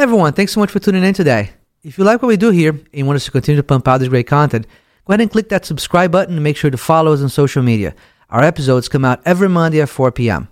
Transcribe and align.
Everyone. 0.00 0.32
Thanks 0.32 0.54
so 0.54 0.60
much 0.60 0.70
for 0.70 0.78
tuning 0.78 1.04
in 1.04 1.12
today. 1.12 1.50
If 1.82 1.98
you 1.98 2.04
like 2.04 2.22
what 2.22 2.28
we 2.28 2.38
do 2.38 2.48
here 2.48 2.80
and 2.94 3.06
want 3.06 3.18
us 3.18 3.26
to 3.26 3.30
continue 3.30 3.60
to 3.60 3.62
pump 3.62 3.86
out 3.86 3.98
this 3.98 4.08
great 4.08 4.26
content, 4.26 4.66
go 5.04 5.12
ahead 5.12 5.20
and 5.20 5.30
click 5.30 5.50
that 5.50 5.66
subscribe 5.66 6.10
button 6.10 6.36
and 6.36 6.42
make 6.42 6.56
sure 6.56 6.70
to 6.70 6.78
follow 6.78 7.12
us 7.12 7.20
on 7.20 7.28
social 7.28 7.62
media. 7.62 7.94
Our 8.30 8.42
episodes 8.42 8.88
come 8.88 9.04
out 9.04 9.20
every 9.26 9.50
Monday 9.50 9.78
at 9.82 9.90
4 9.90 10.10
p.m. 10.12 10.48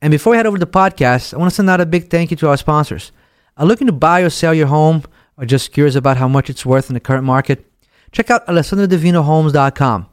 And 0.00 0.10
before 0.10 0.30
we 0.30 0.38
head 0.38 0.46
over 0.46 0.56
to 0.56 0.64
the 0.64 0.70
podcast, 0.70 1.34
I 1.34 1.36
want 1.36 1.50
to 1.50 1.54
send 1.54 1.68
out 1.68 1.82
a 1.82 1.84
big 1.84 2.08
thank 2.08 2.30
you 2.30 2.38
to 2.38 2.48
our 2.48 2.56
sponsors. 2.56 3.12
Are 3.58 3.66
looking 3.66 3.86
to 3.86 3.92
buy 3.92 4.22
or 4.22 4.30
sell 4.30 4.54
your 4.54 4.68
home 4.68 5.02
or 5.36 5.44
just 5.44 5.74
curious 5.74 5.94
about 5.94 6.16
how 6.16 6.26
much 6.26 6.48
it's 6.48 6.64
worth 6.64 6.88
in 6.88 6.94
the 6.94 7.00
current 7.00 7.24
market? 7.24 7.70
Check 8.12 8.30
out 8.30 8.46
AlessandroDivinoHomes.com. 8.46 10.06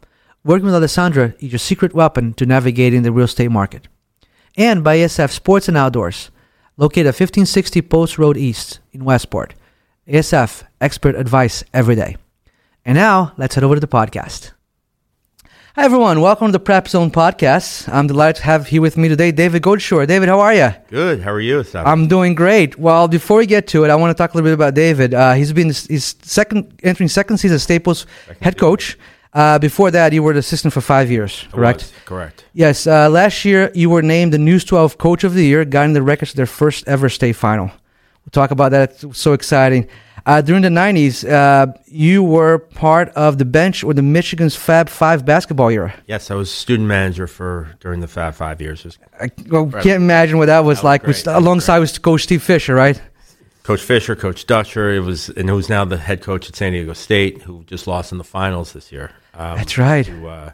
Working 0.43 0.65
with 0.65 0.75
Alessandra 0.75 1.35
is 1.39 1.53
your 1.53 1.59
secret 1.59 1.93
weapon 1.93 2.33
to 2.33 2.45
navigating 2.45 3.03
the 3.03 3.13
real 3.13 3.25
estate 3.25 3.49
market. 3.49 3.87
And 4.57 4.83
by 4.83 4.97
ASF 4.97 5.31
Sports 5.31 5.69
and 5.69 5.77
Outdoors, 5.77 6.31
located 6.77 7.07
at 7.07 7.19
1560 7.19 7.81
Post 7.83 8.17
Road 8.17 8.37
East 8.37 8.79
in 8.91 9.03
Westport. 9.05 9.53
ASF, 10.07 10.63
expert 10.81 11.15
advice 11.15 11.63
every 11.73 11.95
day. 11.95 12.17
And 12.85 12.95
now, 12.95 13.33
let's 13.37 13.55
head 13.55 13.63
over 13.63 13.75
to 13.75 13.79
the 13.79 13.87
podcast. 13.87 14.51
Hi, 15.75 15.85
everyone. 15.85 16.21
Welcome 16.21 16.47
to 16.49 16.51
the 16.51 16.59
Prep 16.59 16.87
Zone 16.87 17.09
podcast. 17.09 17.91
I'm 17.91 18.05
delighted 18.05 18.41
to 18.41 18.43
have 18.43 18.67
here 18.67 18.81
with 18.81 18.95
me 18.95 19.07
today 19.07 19.31
David 19.31 19.63
Goldshore. 19.63 20.05
David, 20.05 20.29
how 20.29 20.39
are 20.39 20.53
you? 20.53 20.69
Good. 20.89 21.21
How 21.21 21.31
are 21.31 21.39
you, 21.39 21.63
Sal? 21.63 21.87
I'm 21.87 22.07
doing 22.07 22.35
great. 22.35 22.77
Well, 22.77 23.07
before 23.07 23.37
we 23.37 23.47
get 23.47 23.65
to 23.69 23.83
it, 23.83 23.89
I 23.89 23.95
want 23.95 24.15
to 24.15 24.21
talk 24.21 24.33
a 24.33 24.37
little 24.37 24.49
bit 24.49 24.53
about 24.53 24.75
David. 24.75 25.15
Uh, 25.15 25.33
he's 25.33 25.51
been 25.51 25.69
he's 25.69 26.15
second 26.21 26.79
entering 26.83 27.09
second 27.09 27.37
season 27.37 27.55
as 27.55 27.63
Staples 27.63 28.05
head 28.41 28.57
coach. 28.57 28.99
Uh, 29.33 29.57
before 29.57 29.89
that, 29.89 30.13
you 30.13 30.21
were 30.21 30.33
the 30.33 30.39
assistant 30.39 30.73
for 30.73 30.81
five 30.81 31.09
years, 31.09 31.47
correct? 31.51 31.81
was, 31.81 31.93
correct. 32.05 32.45
Yes. 32.53 32.85
Uh, 32.85 33.09
last 33.09 33.43
year, 33.45 33.71
you 33.73 33.89
were 33.89 34.03
named 34.03 34.31
the 34.31 34.37
News 34.37 34.63
12 34.63 34.97
Coach 34.99 35.23
of 35.23 35.33
the 35.33 35.43
Year, 35.43 35.65
guiding 35.65 35.93
the 35.93 36.03
Wreckers 36.03 36.31
to 36.31 36.35
their 36.35 36.45
first 36.45 36.87
ever 36.87 37.09
state 37.09 37.35
final. 37.35 37.67
We'll 37.67 38.31
talk 38.31 38.51
about 38.51 38.71
that. 38.71 38.91
It's 39.03 39.17
so 39.17 39.33
exciting. 39.33 39.89
Uh, 40.25 40.41
during 40.41 40.61
the 40.61 40.69
90s, 40.69 41.29
uh, 41.29 41.73
you 41.87 42.23
were 42.23 42.59
part 42.59 43.09
of 43.09 43.37
the 43.39 43.43
bench 43.45 43.83
or 43.83 43.93
the 43.93 44.01
Michigan's 44.01 44.55
Fab 44.55 44.87
Five 44.87 45.25
basketball 45.25 45.69
era. 45.69 45.93
Yes, 46.07 46.31
I 46.31 46.35
was 46.35 46.49
student 46.49 46.87
manager 46.87 47.27
for 47.27 47.75
during 47.81 47.99
the 47.99 48.07
Fab 48.07 48.33
Five 48.35 48.61
years. 48.61 48.97
I 49.19 49.31
well, 49.49 49.69
can't 49.69 50.01
imagine 50.01 50.37
what 50.37 50.45
that 50.45 50.59
was 50.59 50.77
was 50.77 50.83
like 50.83 51.01
great. 51.01 51.09
with, 51.09 51.23
That 51.25 51.35
was 51.35 51.43
alongside 51.43 51.79
with 51.79 52.01
Coach 52.01 52.23
Steve 52.23 52.41
Fisher, 52.41 52.73
right? 52.73 53.01
Coach 53.63 53.81
Fisher, 53.81 54.15
Coach 54.15 54.45
Dutcher. 54.45 54.91
It 54.91 54.99
was, 54.99 55.29
and 55.29 55.49
who's 55.49 55.69
now 55.69 55.85
the 55.85 55.97
head 55.97 56.21
coach 56.21 56.49
at 56.49 56.55
San 56.55 56.73
Diego 56.73 56.93
State, 56.93 57.41
who 57.43 57.63
just 57.63 57.87
lost 57.87 58.11
in 58.11 58.17
the 58.17 58.23
finals 58.23 58.73
this 58.73 58.91
year. 58.91 59.11
Um, 59.33 59.57
That's 59.57 59.77
right. 59.77 60.05
To, 60.05 60.27
uh, 60.27 60.51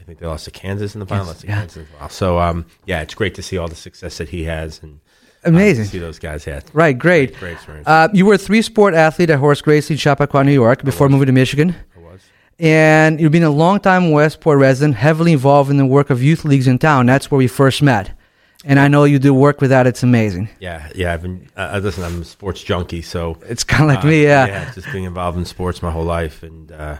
I 0.00 0.04
think 0.04 0.18
they 0.18 0.26
lost 0.26 0.44
to 0.44 0.50
Kansas 0.50 0.94
in 0.94 1.00
the 1.00 1.06
final. 1.06 1.26
Kansas, 1.26 1.44
yeah. 1.44 1.54
Kansas 1.54 1.76
as 1.78 2.00
well. 2.00 2.08
So, 2.10 2.38
um, 2.38 2.66
yeah, 2.86 3.00
it's 3.00 3.14
great 3.14 3.34
to 3.36 3.42
see 3.42 3.56
all 3.56 3.68
the 3.68 3.74
success 3.74 4.18
that 4.18 4.28
he 4.28 4.44
has 4.44 4.82
and 4.82 5.00
uh, 5.44 5.48
Amazing. 5.48 5.84
to 5.84 5.90
see 5.90 5.98
those 5.98 6.18
guys 6.18 6.44
had. 6.44 6.64
Right, 6.74 6.98
great. 6.98 7.36
Great 7.38 7.52
experience. 7.52 7.88
Uh, 7.88 8.08
you 8.12 8.26
were 8.26 8.34
a 8.34 8.38
three 8.38 8.62
sport 8.62 8.94
athlete 8.94 9.30
at 9.30 9.38
Horace 9.38 9.62
Greeley 9.62 9.86
in 9.88 9.96
Chappaqua, 9.96 10.44
New 10.44 10.52
York, 10.52 10.84
before 10.84 11.08
moving 11.08 11.26
to 11.26 11.32
Michigan. 11.32 11.74
I 11.96 12.00
was. 12.00 12.20
And 12.58 13.18
you've 13.18 13.32
been 13.32 13.42
a 13.42 13.50
long-time 13.50 14.10
Westport 14.10 14.58
resident, 14.58 14.96
heavily 14.96 15.32
involved 15.32 15.70
in 15.70 15.78
the 15.78 15.86
work 15.86 16.10
of 16.10 16.22
youth 16.22 16.44
leagues 16.44 16.66
in 16.66 16.78
town. 16.78 17.06
That's 17.06 17.30
where 17.30 17.38
we 17.38 17.48
first 17.48 17.80
met. 17.80 18.12
And 18.64 18.78
I 18.78 18.86
know 18.88 19.04
you 19.04 19.18
do 19.18 19.34
work 19.34 19.60
with 19.60 19.70
that. 19.70 19.86
It's 19.88 20.02
amazing. 20.04 20.48
Yeah, 20.60 20.88
yeah. 20.94 21.12
I've 21.12 21.22
been. 21.22 21.48
Uh, 21.56 21.80
listen, 21.82 22.04
I'm 22.04 22.22
a 22.22 22.24
sports 22.24 22.62
junkie, 22.62 23.02
so 23.02 23.36
It's 23.48 23.64
kind 23.64 23.82
of 23.82 23.88
like 23.96 24.04
uh, 24.04 24.08
me, 24.08 24.22
yeah. 24.22 24.70
just 24.72 24.90
being 24.92 25.04
involved 25.04 25.36
in 25.36 25.44
sports 25.44 25.82
my 25.82 25.90
whole 25.90 26.04
life, 26.04 26.42
and 26.44 26.70
uh, 26.70 26.98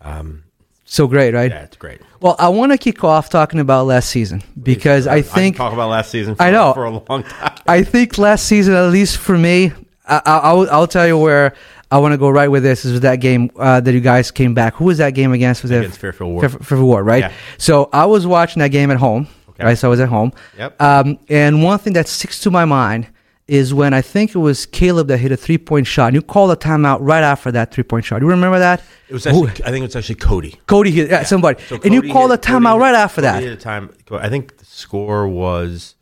um, 0.00 0.44
So 0.84 1.06
great, 1.08 1.34
right? 1.34 1.50
yeah, 1.50 1.62
it's 1.62 1.76
great. 1.76 2.00
Well, 2.20 2.36
I 2.38 2.48
want 2.50 2.70
to 2.72 2.78
kick 2.78 3.02
off 3.02 3.30
talking 3.30 3.58
about 3.60 3.86
last 3.86 4.10
season 4.10 4.42
because 4.62 5.06
I 5.08 5.16
I 5.16 5.22
think 5.22 5.56
can 5.56 5.64
talk 5.64 5.72
about 5.72 5.90
last 5.90 6.10
season. 6.10 6.36
For, 6.36 6.42
I 6.42 6.50
know. 6.52 6.72
for 6.72 6.84
a 6.84 6.90
long 6.90 7.24
time. 7.24 7.54
I 7.66 7.82
think 7.82 8.16
last 8.18 8.46
season, 8.46 8.74
at 8.74 8.90
least 8.90 9.18
for 9.18 9.36
me, 9.36 9.72
I, 10.06 10.22
I, 10.24 10.38
I'll, 10.38 10.70
I'll 10.70 10.86
tell 10.86 11.06
you 11.06 11.18
where 11.18 11.54
I 11.90 11.98
want 11.98 12.12
to 12.12 12.18
go 12.18 12.30
right 12.30 12.48
with 12.48 12.62
this 12.62 12.84
is 12.84 12.92
with 12.92 13.02
that 13.02 13.16
game 13.16 13.50
uh, 13.56 13.80
that 13.80 13.92
you 13.92 14.00
guys 14.00 14.30
came 14.30 14.54
back. 14.54 14.74
Who 14.74 14.84
was 14.86 14.98
that 14.98 15.10
game 15.14 15.32
against? 15.32 15.62
Was 15.62 15.72
Against 15.72 15.96
it 15.96 16.00
Fairfield 16.00 16.30
Warde. 16.32 16.50
Fair- 16.50 16.58
Fairfield 16.60 16.82
Warde, 16.86 17.06
right? 17.06 17.20
Yeah. 17.24 17.32
So 17.58 17.88
I 17.92 18.06
was 18.06 18.24
watching 18.26 18.60
that 18.60 18.70
game 18.70 18.90
at 18.92 18.98
home. 18.98 19.26
Right? 19.64 19.78
So 19.78 19.88
I 19.88 19.90
was 19.90 20.00
at 20.00 20.08
home. 20.08 20.32
Yep. 20.58 20.80
Um, 20.82 21.18
and 21.28 21.62
one 21.62 21.78
thing 21.78 21.92
that 21.94 22.08
sticks 22.08 22.40
to 22.40 22.50
my 22.50 22.64
mind 22.64 23.08
is 23.48 23.74
when 23.74 23.92
I 23.92 24.00
think 24.02 24.34
it 24.34 24.38
was 24.38 24.66
Caleb 24.66 25.08
that 25.08 25.18
hit 25.18 25.32
a 25.32 25.36
three 25.36 25.58
point 25.58 25.86
shot. 25.86 26.06
And 26.06 26.14
you 26.14 26.22
called 26.22 26.52
a 26.52 26.56
timeout 26.56 26.98
right 27.00 27.22
after 27.24 27.50
that 27.52 27.72
three 27.72 27.84
point 27.84 28.04
shot. 28.04 28.20
Do 28.20 28.26
you 28.26 28.30
remember 28.30 28.58
that? 28.58 28.82
It 29.08 29.12
was 29.14 29.26
actually, 29.26 29.50
I 29.64 29.70
think 29.70 29.78
it 29.78 29.88
was 29.88 29.96
actually 29.96 30.14
Cody. 30.14 30.58
Cody 30.66 30.90
hit 30.90 31.10
yeah, 31.10 31.22
somebody, 31.24 31.62
So 31.64 31.78
and 31.84 31.92
you 31.92 32.02
called 32.12 32.30
hit- 32.30 32.44
a 32.44 32.48
timeout 32.48 32.72
Cody 32.74 32.80
right 32.80 32.94
after 32.94 33.20
Cody 33.20 33.32
that. 33.32 33.42
hit 33.42 33.52
a 33.52 33.56
time. 33.56 33.90
I 34.10 34.28
think 34.28 34.56
the 34.58 34.64
score 34.64 35.26
was 35.28 35.96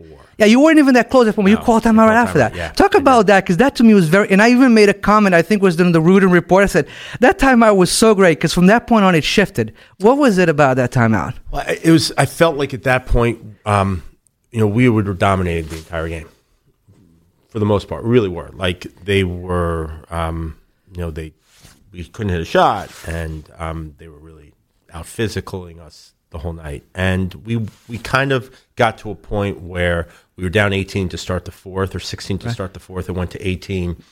41-24. 0.00 0.18
Yeah, 0.38 0.46
you 0.46 0.60
weren't 0.60 0.78
even 0.78 0.94
that 0.94 1.10
close 1.10 1.28
at 1.28 1.36
moment. 1.36 1.54
No, 1.54 1.60
you 1.60 1.64
called 1.64 1.86
I 1.86 1.90
timeout 1.90 2.06
right 2.08 2.16
after 2.16 2.38
that. 2.38 2.54
yeah. 2.54 2.72
Talk 2.72 2.94
I 2.94 2.98
about 2.98 3.26
that 3.28 3.44
because 3.44 3.58
that 3.58 3.76
to 3.76 3.84
me 3.84 3.94
was 3.94 4.08
very. 4.08 4.28
And 4.30 4.42
I 4.42 4.50
even 4.50 4.74
made 4.74 4.88
a 4.88 4.94
comment. 4.94 5.34
I 5.34 5.42
think 5.42 5.62
was 5.62 5.76
during 5.76 5.92
the 5.92 6.00
Rudin 6.00 6.30
report. 6.30 6.64
I 6.64 6.66
said 6.66 6.88
that 7.20 7.38
timeout 7.38 7.76
was 7.76 7.92
so 7.92 8.14
great 8.14 8.38
because 8.38 8.52
from 8.52 8.66
that 8.66 8.86
point 8.86 9.04
on 9.04 9.14
it 9.14 9.24
shifted. 9.24 9.74
What 9.98 10.18
was 10.18 10.38
it 10.38 10.48
about 10.48 10.76
that 10.76 10.90
timeout? 10.90 11.34
Well, 11.50 11.64
it 11.68 11.90
was. 11.90 12.12
I 12.18 12.26
felt 12.26 12.56
like 12.56 12.74
at 12.74 12.82
that 12.84 13.06
point, 13.06 13.40
um, 13.66 14.02
you 14.50 14.58
know, 14.60 14.66
we 14.66 14.88
were 14.88 15.02
dominated 15.02 15.70
the 15.70 15.78
entire 15.78 16.08
game 16.08 16.28
for 17.48 17.58
the 17.58 17.66
most 17.66 17.88
part. 17.88 18.04
We 18.04 18.10
really 18.10 18.28
were. 18.28 18.50
Like 18.52 18.82
they 19.04 19.24
were. 19.24 20.00
Um, 20.10 20.58
you 20.92 21.00
know, 21.00 21.10
they 21.10 21.32
we 21.92 22.04
couldn't 22.04 22.32
hit 22.32 22.40
a 22.40 22.44
shot, 22.44 22.90
and 23.06 23.48
um, 23.58 23.94
they 23.98 24.08
were 24.08 24.18
really 24.18 24.54
out 24.92 25.04
physicaling 25.06 25.80
us 25.80 26.12
the 26.30 26.38
whole 26.38 26.52
night. 26.52 26.84
And 26.94 27.34
we 27.34 27.66
we 27.88 27.98
kind 27.98 28.32
of 28.32 28.50
got 28.76 28.98
to 28.98 29.10
a 29.10 29.14
point 29.14 29.60
where 29.60 30.08
we 30.36 30.44
were 30.44 30.50
down 30.50 30.72
18 30.72 31.08
to 31.10 31.18
start 31.18 31.44
the 31.44 31.52
fourth, 31.52 31.94
or 31.94 32.00
16 32.00 32.38
to 32.38 32.50
start 32.50 32.74
the 32.74 32.80
fourth. 32.80 33.08
It 33.08 33.12
went 33.12 33.30
to 33.32 33.46
18, 33.46 34.02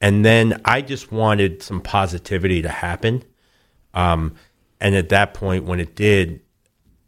and 0.00 0.24
then 0.24 0.60
I 0.64 0.82
just 0.82 1.12
wanted 1.12 1.62
some 1.62 1.80
positivity 1.80 2.62
to 2.62 2.68
happen. 2.68 3.22
Um, 3.94 4.34
and 4.80 4.94
at 4.94 5.10
that 5.10 5.34
point, 5.34 5.64
when 5.64 5.78
it 5.78 5.94
did, 5.94 6.40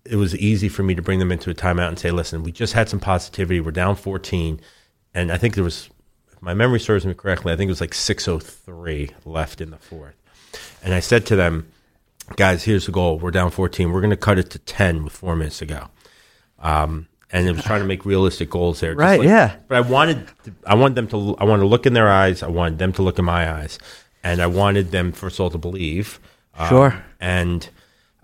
it 0.05 0.17
was 0.17 0.37
easy 0.37 0.69
for 0.69 0.83
me 0.83 0.95
to 0.95 1.03
bring 1.03 1.19
them 1.19 1.33
into 1.33 1.51
a 1.51 1.55
timeout 1.55 1.89
and 1.89 1.99
say, 1.99 2.11
"Listen, 2.11 2.43
we 2.43 2.53
just 2.53 2.73
had 2.73 2.89
some 2.89 3.01
positivity. 3.01 3.61
We're 3.61 3.71
down 3.71 3.97
14, 3.97 4.61
and 5.15 5.33
I 5.33 5.39
think 5.39 5.55
there 5.55 5.65
was, 5.65 5.89
if 6.33 6.43
my 6.43 6.55
memory 6.55 6.81
serves 6.81 7.07
me 7.07 7.15
correctly, 7.15 7.53
I 7.53 7.57
think 7.57 7.69
it 7.69 7.73
was 7.73 7.81
like 7.81 7.95
6:03 7.95 9.13
left 9.25 9.61
in 9.61 9.71
the 9.71 9.79
fourth. 9.79 10.17
And 10.83 10.93
I 10.93 11.01
said 11.01 11.25
to 11.27 11.37
them, 11.37 11.69
"Guys, 12.37 12.65
here's 12.65 12.87
the 12.87 12.93
goal. 12.93 13.19
We're 13.19 13.31
down 13.31 13.51
14. 13.51 13.93
We're 13.93 14.01
going 14.01 14.11
to 14.11 14.17
cut 14.17 14.39
it 14.39 14.51
to 14.51 14.59
10 14.59 15.05
with 15.05 15.13
four 15.13 15.35
minutes 15.35 15.59
to 15.59 15.67
go." 15.67 15.89
Um, 16.63 17.09
and 17.31 17.47
it 17.49 17.57
was 17.57 17.65
trying 17.65 17.81
to 17.81 17.87
make 17.87 18.05
realistic 18.05 18.51
goals 18.51 18.81
there, 18.81 18.93
just 18.95 19.01
Right, 19.01 19.23
yeah. 19.23 19.57
But 19.69 19.79
I 19.79 19.81
wanted, 19.81 20.27
to, 20.45 20.53
I 20.67 20.75
wanted 20.75 20.95
them 20.97 21.07
to, 21.09 21.35
I 21.39 21.45
wanted 21.45 21.63
to 21.63 21.69
look 21.69 21.87
in 21.87 21.93
their 21.95 22.09
eyes. 22.09 22.43
I 22.43 22.49
wanted 22.49 22.79
them 22.79 22.93
to 22.95 23.03
look 23.03 23.19
in 23.19 23.25
my 23.25 23.51
eyes, 23.51 23.79
and 24.23 24.41
I 24.43 24.47
wanted 24.47 24.91
them 24.91 25.13
first 25.13 25.37
of 25.37 25.45
all 25.45 25.51
to 25.51 25.59
believe. 25.59 26.21
um, 26.57 26.69
Sure. 26.69 27.05
and 27.21 27.69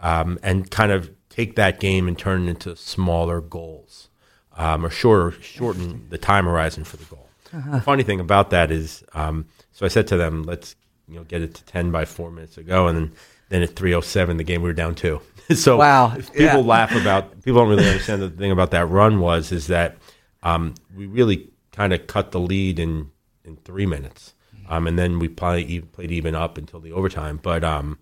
um, 0.01 0.39
and 0.43 0.71
kind 0.71 0.93
of 0.93 1.11
take 1.31 1.57
that 1.57 1.81
game 1.81 2.07
and 2.07 2.19
turn 2.19 2.47
it 2.47 2.51
into 2.51 2.77
smaller 2.77 3.41
goals, 3.41 4.09
um, 4.57 4.85
or 4.85 4.91
shorter, 4.91 5.33
shorten 5.41 6.07
the 6.11 6.19
time 6.19 6.45
horizon 6.45 6.85
for 6.85 6.97
the 6.99 7.05
goal. 7.07 7.29
The 7.73 7.81
funny 7.81 8.03
thing 8.03 8.21
about 8.21 8.51
that 8.51 8.71
is, 8.71 9.03
um, 9.15 9.47
so 9.73 9.87
I 9.87 9.89
said 9.89 10.07
to 10.09 10.17
them, 10.19 10.43
"Let's 10.43 10.77
you 11.09 11.17
know 11.17 11.25
get 11.25 11.41
it 11.41 11.55
to 11.55 11.65
ten 11.65 11.91
by 11.91 12.05
four 12.05 12.31
minutes 12.31 12.59
ago, 12.59 12.87
and 12.89 12.97
then 12.99 13.13
then 13.49 13.63
at 13.63 13.75
three 13.75 13.95
oh 13.95 14.03
seven, 14.03 14.37
the 14.37 14.45
game 14.45 14.61
we 14.61 14.69
were 14.69 14.75
down 14.75 14.95
two. 14.95 15.23
so 15.55 15.77
Wow. 15.79 16.15
people 16.15 16.35
Yeah. 16.41 16.57
laugh 16.57 16.95
about 16.95 17.43
people 17.43 17.61
don't 17.61 17.69
really 17.71 17.87
understand 17.89 18.23
the 18.23 18.31
thing 18.31 18.51
about 18.51 18.71
that 18.73 18.87
run 18.87 19.21
was 19.21 19.53
is 19.53 19.67
that 19.69 19.97
um, 20.43 20.75
we 20.97 21.07
really 21.07 21.51
kind 21.73 21.93
of 21.93 22.07
cut 22.07 22.33
the 22.33 22.41
lead 22.41 22.79
in 22.79 23.11
in 23.45 23.57
three 23.57 23.87
minutes, 23.87 24.35
um, 24.69 24.87
and 24.87 24.99
then 24.99 25.19
we 25.19 25.29
probably 25.29 25.65
even 25.65 25.89
played 25.89 26.11
even 26.11 26.35
up 26.35 26.59
until 26.59 26.81
the 26.81 26.93
overtime, 26.93 27.39
but. 27.43 27.65
Um, 27.65 27.99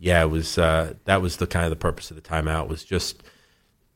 yeah, 0.00 0.22
it 0.22 0.30
was 0.30 0.56
uh, 0.58 0.94
that 1.06 1.20
was 1.20 1.38
the 1.38 1.46
kind 1.48 1.64
of 1.64 1.70
the 1.70 1.76
purpose 1.76 2.08
of 2.12 2.14
the 2.14 2.22
timeout 2.22 2.68
was 2.68 2.84
just 2.84 3.24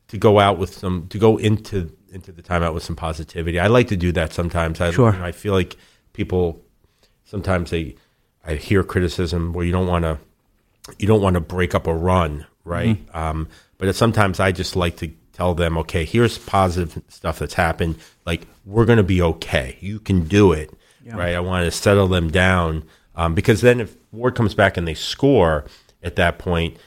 to 0.09 0.17
go 0.17 0.37
out 0.37 0.57
with 0.57 0.73
some 0.73 1.07
to 1.07 1.17
go 1.17 1.37
into 1.37 1.95
into 2.11 2.33
the 2.33 2.41
timeout 2.43 2.73
with 2.73 2.83
some 2.83 2.97
positivity. 2.97 3.57
I 3.57 3.67
like 3.67 3.87
to 3.87 3.95
do 3.95 4.11
that 4.11 4.33
sometimes. 4.33 4.81
I, 4.81 4.91
Sure. 4.91 5.13
you 5.13 5.19
know, 5.19 5.23
I 5.23 5.31
feel 5.31 5.53
like 5.53 5.77
people 6.11 6.61
sometimes 7.23 7.69
they 7.71 7.95
I 8.45 8.55
hear 8.55 8.83
criticism 8.83 9.53
where 9.53 9.63
you 9.65 9.71
don't 9.71 9.87
want 9.87 10.03
to 10.03 10.19
you 10.99 11.07
don't 11.07 11.21
want 11.21 11.35
to 11.35 11.39
break 11.39 11.73
up 11.73 11.87
a 11.87 11.93
run, 11.95 12.45
right? 12.63 12.97
Um, 13.13 13.47
but 13.77 13.93
sometimes 13.95 14.39
I 14.39 14.51
just 14.51 14.75
like 14.75 14.97
to 14.97 15.11
tell 15.33 15.53
them, 15.53 15.77
okay, 15.79 16.05
here's 16.05 16.37
positive 16.37 17.01
stuff 17.09 17.39
that's 17.39 17.55
happened. 17.55 17.97
Like 18.25 18.47
we're 18.65 18.85
going 18.85 18.97
to 18.97 19.03
be 19.03 19.21
okay. 19.21 19.77
You 19.79 19.99
can 19.99 20.25
do 20.25 20.51
it, 20.51 20.71
right? 21.05 21.35
I 21.35 21.39
want 21.39 21.65
to 21.65 21.71
settle 21.71 22.07
them 22.07 22.29
down 22.29 22.83
um, 23.15 23.35
because 23.35 23.61
then 23.61 23.79
if 23.79 23.95
Warde 24.11 24.35
comes 24.35 24.53
back 24.53 24.77
and 24.77 24.87
they 24.87 24.93
score 24.93 25.65
at 26.01 26.15
that 26.15 26.39
point, 26.39 26.77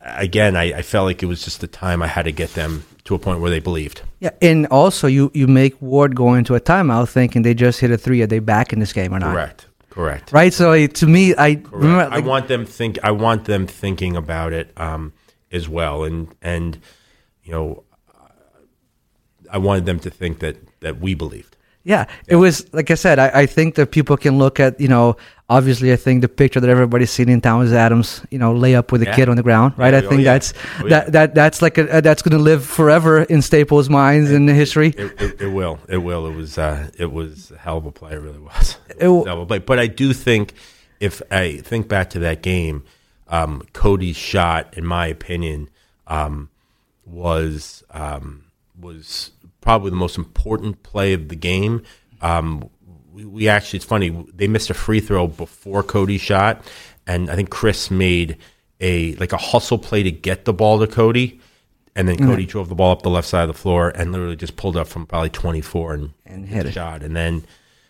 again, 0.00 0.56
I, 0.56 0.78
I 0.78 0.82
felt 0.82 1.06
like 1.06 1.22
it 1.22 1.26
was 1.26 1.44
just 1.44 1.60
the 1.60 1.66
time 1.66 2.02
I 2.02 2.06
had 2.06 2.24
to 2.24 2.32
get 2.32 2.54
them 2.54 2.84
to 3.04 3.14
a 3.14 3.18
point 3.18 3.40
where 3.40 3.50
they 3.50 3.60
believed. 3.60 4.02
Yeah, 4.20 4.30
and 4.42 4.66
also 4.66 5.06
you 5.06 5.30
you 5.34 5.46
make 5.46 5.80
Warde 5.80 6.14
go 6.14 6.34
into 6.34 6.54
a 6.54 6.60
timeout 6.60 7.08
thinking 7.08 7.42
they 7.42 7.54
just 7.54 7.80
hit 7.80 7.90
a 7.90 7.98
three. 7.98 8.22
Are 8.22 8.26
they 8.26 8.40
back 8.40 8.72
in 8.72 8.80
this 8.80 8.92
game 8.92 9.14
or 9.14 9.18
not? 9.18 9.32
Correct. 9.32 9.66
Correct. 9.96 10.30
Right. 10.30 10.52
So 10.52 10.72
it, 10.72 10.94
to 10.96 11.06
me, 11.06 11.34
I 11.34 11.62
remember. 11.70 12.14
I 12.14 12.20
want 12.20 12.48
them 12.48 12.66
think. 12.66 12.98
I 13.02 13.12
want 13.12 13.46
them 13.46 13.66
thinking 13.66 14.14
about 14.14 14.52
it 14.52 14.70
um, 14.76 15.14
as 15.50 15.70
well, 15.70 16.04
and 16.04 16.28
and 16.42 16.78
you 17.42 17.52
know, 17.52 17.82
I 19.50 19.56
wanted 19.56 19.86
them 19.86 19.98
to 20.00 20.10
think 20.10 20.40
that 20.40 20.58
that 20.80 21.00
we 21.00 21.14
believed. 21.14 21.55
Yeah, 21.86 22.06
it 22.26 22.34
was 22.34 22.66
like 22.74 22.90
I 22.90 22.96
said. 22.96 23.20
I, 23.20 23.42
I 23.42 23.46
think 23.46 23.76
that 23.76 23.92
people 23.92 24.16
can 24.16 24.38
look 24.38 24.58
at 24.58 24.80
you 24.80 24.88
know. 24.88 25.16
Obviously, 25.48 25.92
I 25.92 25.96
think 25.96 26.22
the 26.22 26.28
picture 26.28 26.58
that 26.58 26.68
everybody's 26.68 27.12
seen 27.12 27.28
in 27.28 27.40
town 27.40 27.62
is 27.64 27.72
Adams, 27.72 28.20
you 28.30 28.38
know, 28.38 28.52
lay 28.52 28.74
up 28.74 28.90
with 28.90 29.02
a 29.02 29.04
Yeah. 29.04 29.14
kid 29.14 29.28
on 29.28 29.36
the 29.36 29.44
ground, 29.44 29.74
right? 29.76 29.94
Yeah, 29.94 30.00
I 30.00 30.04
oh, 30.04 30.08
think 30.08 30.22
yeah. 30.22 30.32
that's 30.32 30.52
Oh, 30.82 30.88
that 30.88 31.12
that 31.12 31.34
that's 31.36 31.62
like 31.62 31.78
a, 31.78 32.00
that's 32.02 32.22
going 32.22 32.36
to 32.36 32.42
live 32.42 32.66
forever 32.66 33.22
in 33.22 33.40
Staples' 33.42 33.88
minds 33.88 34.32
in 34.32 34.46
the 34.46 34.54
history. 34.54 34.88
It, 34.88 35.22
it, 35.22 35.40
it 35.42 35.48
will. 35.52 35.78
It 35.88 35.98
will. 35.98 36.26
It 36.26 36.34
was. 36.34 36.58
Uh, 36.58 36.90
it 36.98 37.12
was 37.12 37.52
a 37.52 37.58
hell 37.58 37.78
of 37.78 37.86
a 37.86 37.92
play. 37.92 38.14
It 38.14 38.20
really 38.20 38.40
was. 38.40 38.76
It 38.88 38.96
It 39.04 39.06
was 39.06 39.22
w- 39.22 39.22
a 39.22 39.28
hell 39.28 39.36
of 39.36 39.42
a 39.42 39.46
play. 39.46 39.58
But 39.60 39.78
I 39.78 39.86
do 39.86 40.12
think, 40.12 40.54
if 40.98 41.22
I 41.30 41.58
think 41.58 41.86
back 41.86 42.10
to 42.10 42.18
that 42.18 42.42
game, 42.42 42.82
um, 43.28 43.62
Cody's 43.72 44.16
shot, 44.16 44.76
in 44.76 44.84
my 44.84 45.06
opinion, 45.06 45.70
um, 46.08 46.48
was 47.04 47.84
um, 47.92 48.46
was 48.80 49.30
probably 49.66 49.90
the 49.90 49.96
most 49.96 50.16
important 50.16 50.80
play 50.84 51.12
of 51.12 51.28
the 51.28 51.34
game. 51.34 51.82
Um, 52.22 52.70
we, 53.12 53.24
we 53.24 53.48
actually, 53.48 53.78
it's 53.78 53.84
funny. 53.84 54.10
They 54.32 54.46
missed 54.46 54.70
a 54.70 54.74
free 54.74 55.00
throw 55.00 55.26
before 55.26 55.82
Cody 55.82 56.18
shot, 56.18 56.64
and 57.04 57.28
I 57.28 57.34
think 57.34 57.50
Chris 57.50 57.90
made 57.90 58.36
a 58.80 59.16
like 59.16 59.32
a 59.32 59.36
hustle 59.36 59.78
play 59.78 60.04
to 60.04 60.12
get 60.12 60.44
the 60.44 60.52
ball 60.52 60.78
to 60.78 60.86
Cody, 60.86 61.40
and 61.96 62.06
then 62.06 62.16
Cody 62.16 62.46
drove 62.46 62.68
the 62.68 62.76
ball 62.76 62.92
up 62.92 63.02
the 63.02 63.10
left 63.10 63.26
side 63.26 63.42
of 63.42 63.48
the 63.48 63.60
floor 63.60 63.88
and 63.88 64.12
literally 64.12 64.36
just 64.36 64.54
pulled 64.54 64.76
up 64.76 64.86
from 64.86 65.04
probably 65.04 65.30
24 65.30 65.94
and, 65.94 66.12
And 66.24 66.46
hit 66.46 66.66
it. 66.66 66.72
shot, 66.74 67.02
and 67.02 67.16
then 67.16 67.42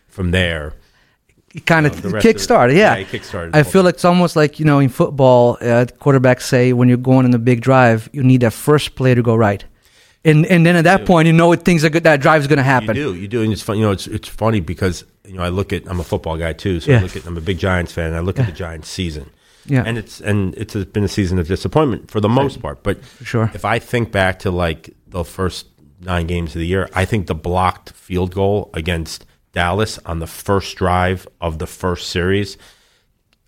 from 0.07 0.31
there, 0.31 0.73
He 1.53 1.59
kind 1.59 1.85
of 1.85 2.01
the 2.01 2.09
rest 2.09 2.15
of 2.15 2.21
kick-started, 2.23 2.75
yeah. 2.75 2.97
yeah, 2.97 3.03
kick-started 3.03 3.55
I 3.55 3.61
feel 3.61 3.83
like 3.83 3.95
it's 3.95 4.05
almost 4.05 4.35
like 4.35 4.59
you 4.59 4.65
know 4.65 4.79
in 4.79 4.89
football, 4.89 5.59
uh, 5.61 5.85
quarterbacks 6.01 6.41
say 6.41 6.73
when 6.73 6.87
you're 6.87 6.97
going 6.97 7.27
in 7.27 7.35
a 7.35 7.39
big 7.39 7.61
drive, 7.61 8.09
you 8.13 8.23
need 8.23 8.41
that 8.41 8.53
first 8.53 8.95
play 8.95 9.13
to 9.13 9.21
go 9.21 9.35
right, 9.35 9.63
and 10.25 10.45
and 10.45 10.65
then 10.65 10.75
at 10.75 10.83
that 10.85 11.05
point 11.05 11.27
you 11.27 11.33
know 11.33 11.53
things 11.55 11.83
are 11.85 11.89
good. 11.89 12.03
That 12.03 12.21
drive's 12.21 12.47
going 12.47 12.57
to 12.57 12.63
happen. 12.63 12.95
You 12.95 13.13
do, 13.13 13.15
you 13.15 13.27
do, 13.27 13.41
and 13.43 13.51
it's 13.53 13.61
fun. 13.61 13.77
You 13.77 13.83
know, 13.85 13.91
it's 13.91 14.07
it's 14.07 14.27
funny 14.27 14.59
because 14.59 15.03
you 15.25 15.33
know 15.33 15.43
I 15.43 15.49
look 15.49 15.71
at 15.73 15.87
I'm 15.89 15.99
a 15.99 16.03
football 16.03 16.37
guy 16.37 16.53
too, 16.53 16.79
so 16.79 16.91
Yeah. 16.91 16.99
I 16.99 17.01
look 17.03 17.15
at 17.15 17.25
I'm 17.25 17.37
a 17.37 17.41
big 17.41 17.59
Giants 17.59 17.91
fan. 17.91 18.07
And 18.07 18.15
I 18.15 18.19
look 18.19 18.39
at 18.39 18.45
the 18.45 18.51
Giants 18.51 18.89
season, 18.89 19.29
Yeah. 19.65 19.83
and 19.85 19.97
it's 19.97 20.19
and 20.21 20.53
it's 20.55 20.75
been 20.75 21.03
a 21.03 21.07
season 21.09 21.39
of 21.39 21.47
disappointment 21.47 22.09
for 22.11 22.19
the 22.19 22.29
most 22.29 22.61
part. 22.61 22.83
But 22.83 22.99
sure. 23.23 23.51
if 23.53 23.63
I 23.65 23.79
think 23.79 24.11
back 24.11 24.39
to 24.39 24.51
like 24.51 24.89
the 25.07 25.23
first 25.23 25.67
nine 26.01 26.27
games 26.27 26.55
of 26.55 26.59
the 26.59 26.67
year, 26.67 26.89
I 26.93 27.05
think 27.05 27.27
the 27.27 27.35
blocked 27.35 27.91
field 27.91 28.33
goal 28.33 28.69
against 28.73 29.25
Dallas 29.53 29.97
on 30.05 30.19
the 30.19 30.27
first 30.27 30.75
drive 30.77 31.27
of 31.41 31.57
the 31.57 31.65
first 31.67 32.09
series, 32.11 32.57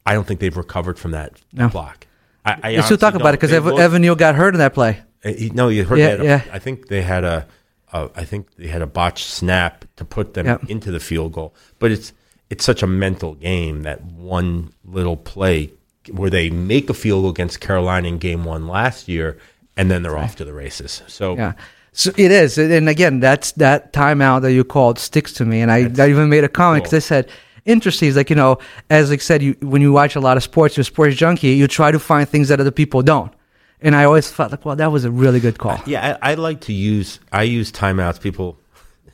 I 0.06 0.14
don't 0.14 0.26
think 0.26 0.40
they've 0.40 0.56
recovered 0.58 0.98
from 0.98 1.12
that 1.12 1.34
No. 1.54 1.68
block. 1.70 2.08
I, 2.46 2.78
I 2.78 2.82
still 2.82 2.98
talk 2.98 3.14
about 3.14 3.34
it 3.36 3.40
because 3.40 3.54
Evan 3.54 4.02
Neal 4.02 4.16
got 4.16 4.34
hurt 4.34 4.56
in 4.56 4.60
that 4.60 4.74
play. 4.74 5.02
Uh, 5.26 5.30
he- 5.34 5.50
No, 5.50 5.70
you 5.70 5.84
heard 5.86 6.00
Yeah, 6.00 6.16
that. 6.16 6.24
yeah. 6.26 6.42
I 6.52 6.60
think 6.60 6.88
they 6.88 7.02
had 7.02 7.24
a, 7.24 7.46
a, 7.94 8.10
I 8.16 8.24
think 8.26 8.56
they 8.56 8.68
had 8.68 8.82
a 8.82 8.88
botched 8.88 9.28
snap 9.28 9.86
to 9.98 10.06
put 10.06 10.34
them 10.34 10.46
Yep. 10.46 10.64
into 10.70 10.92
the 10.92 11.00
field 11.00 11.34
goal. 11.34 11.54
But 11.80 11.92
it's 11.92 12.14
it's 12.50 12.64
such 12.66 12.82
a 12.82 12.88
mental 12.88 13.36
game 13.36 13.84
that 13.84 14.04
one 14.04 14.74
little 14.84 15.16
play 15.18 15.72
where 16.12 16.30
they 16.32 16.50
make 16.50 16.90
a 16.90 16.94
field 16.96 17.22
goal 17.24 17.30
against 17.32 17.60
Carolina 17.60 18.08
in 18.08 18.18
Game 18.18 18.44
One 18.44 18.68
last 18.68 19.08
year, 19.08 19.38
and 19.78 19.92
then 19.92 20.02
they're 20.04 20.18
off 20.18 20.36
to 20.38 20.46
the 20.46 20.54
races. 20.54 21.04
So 21.08 21.36
Yeah. 21.36 21.54
So 21.92 22.12
it 22.18 22.32
is, 22.32 22.58
and 22.58 22.88
again, 22.88 23.20
that's 23.20 23.52
that 23.54 23.92
timeout 23.94 24.42
that 24.44 24.54
you 24.54 24.64
called 24.64 25.00
sticks 25.00 25.34
to 25.34 25.46
me, 25.46 25.60
and 25.62 25.72
I, 25.72 25.90
I 26.02 26.10
even 26.10 26.30
made 26.30 26.44
a 26.44 26.48
comment 26.50 26.84
because 26.84 26.94
I 26.94 27.00
said, 27.00 27.30
interesting. 27.66 28.08
It's 28.08 28.16
like 28.18 28.30
you 28.30 28.36
know, 28.36 28.60
as 28.90 29.12
I 29.12 29.18
said, 29.18 29.42
you 29.44 29.56
when 29.62 29.82
you 29.82 29.92
watch 29.92 30.16
a 30.16 30.20
lot 30.20 30.38
of 30.38 30.44
sports, 30.44 30.78
you're 30.78 30.84
a 30.84 30.86
sports 30.86 31.16
junkie. 31.16 31.50
You 31.50 31.68
try 31.68 31.92
to 31.92 32.00
find 32.00 32.30
things 32.30 32.48
that 32.50 32.60
other 32.60 32.72
people 32.72 33.02
don't, 33.02 33.34
and 33.82 33.96
I 33.96 34.04
always 34.04 34.30
felt 34.30 34.52
like, 34.52 34.66
well, 34.66 34.76
that 34.76 34.92
was 34.92 35.06
a 35.06 35.12
really 35.12 35.40
good 35.40 35.58
call. 35.58 35.82
Yeah, 35.86 36.18
I, 36.22 36.32
I 36.32 36.36
like 36.36 36.62
to 36.62 36.74
use. 36.74 37.20
I 37.32 37.44
use 37.44 37.72
timeouts. 37.72 38.22
People, 38.22 38.58
you 39.06 39.12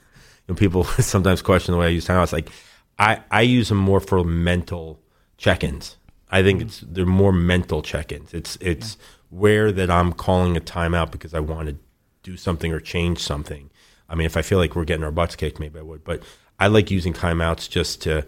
know, 0.49 0.55
people 0.55 0.83
sometimes 0.99 1.41
question 1.41 1.73
the 1.73 1.77
way 1.77 1.87
I 1.87 1.89
use 1.89 2.07
timeouts. 2.07 2.33
Like, 2.33 2.49
I 2.97 3.21
I 3.29 3.41
use 3.41 3.69
them 3.69 3.77
more 3.77 3.99
for 3.99 4.23
mental 4.23 4.99
check-ins. 5.37 5.97
I 6.31 6.41
think 6.41 6.61
it's 6.61 6.79
they're 6.79 7.05
more 7.05 7.31
mental 7.31 7.81
check-ins. 7.81 8.33
It's 8.33 8.57
it's 8.59 8.97
where 9.29 9.71
that 9.71 9.91
I'm 9.91 10.13
calling 10.13 10.57
a 10.57 10.61
timeout 10.61 11.11
because 11.11 11.33
I 11.33 11.39
want 11.39 11.69
to 11.69 11.77
do 12.23 12.37
something 12.37 12.71
or 12.71 12.79
change 12.79 13.19
something. 13.19 13.69
I 14.09 14.15
mean, 14.15 14.25
if 14.25 14.37
I 14.37 14.41
feel 14.41 14.57
like 14.57 14.75
we're 14.75 14.85
getting 14.85 15.03
our 15.03 15.11
butts 15.11 15.35
kicked, 15.35 15.59
maybe 15.59 15.79
I 15.79 15.83
would. 15.83 16.03
But 16.03 16.23
I 16.59 16.67
like 16.67 16.89
using 16.89 17.13
timeouts 17.13 17.69
just 17.69 18.01
to 18.03 18.25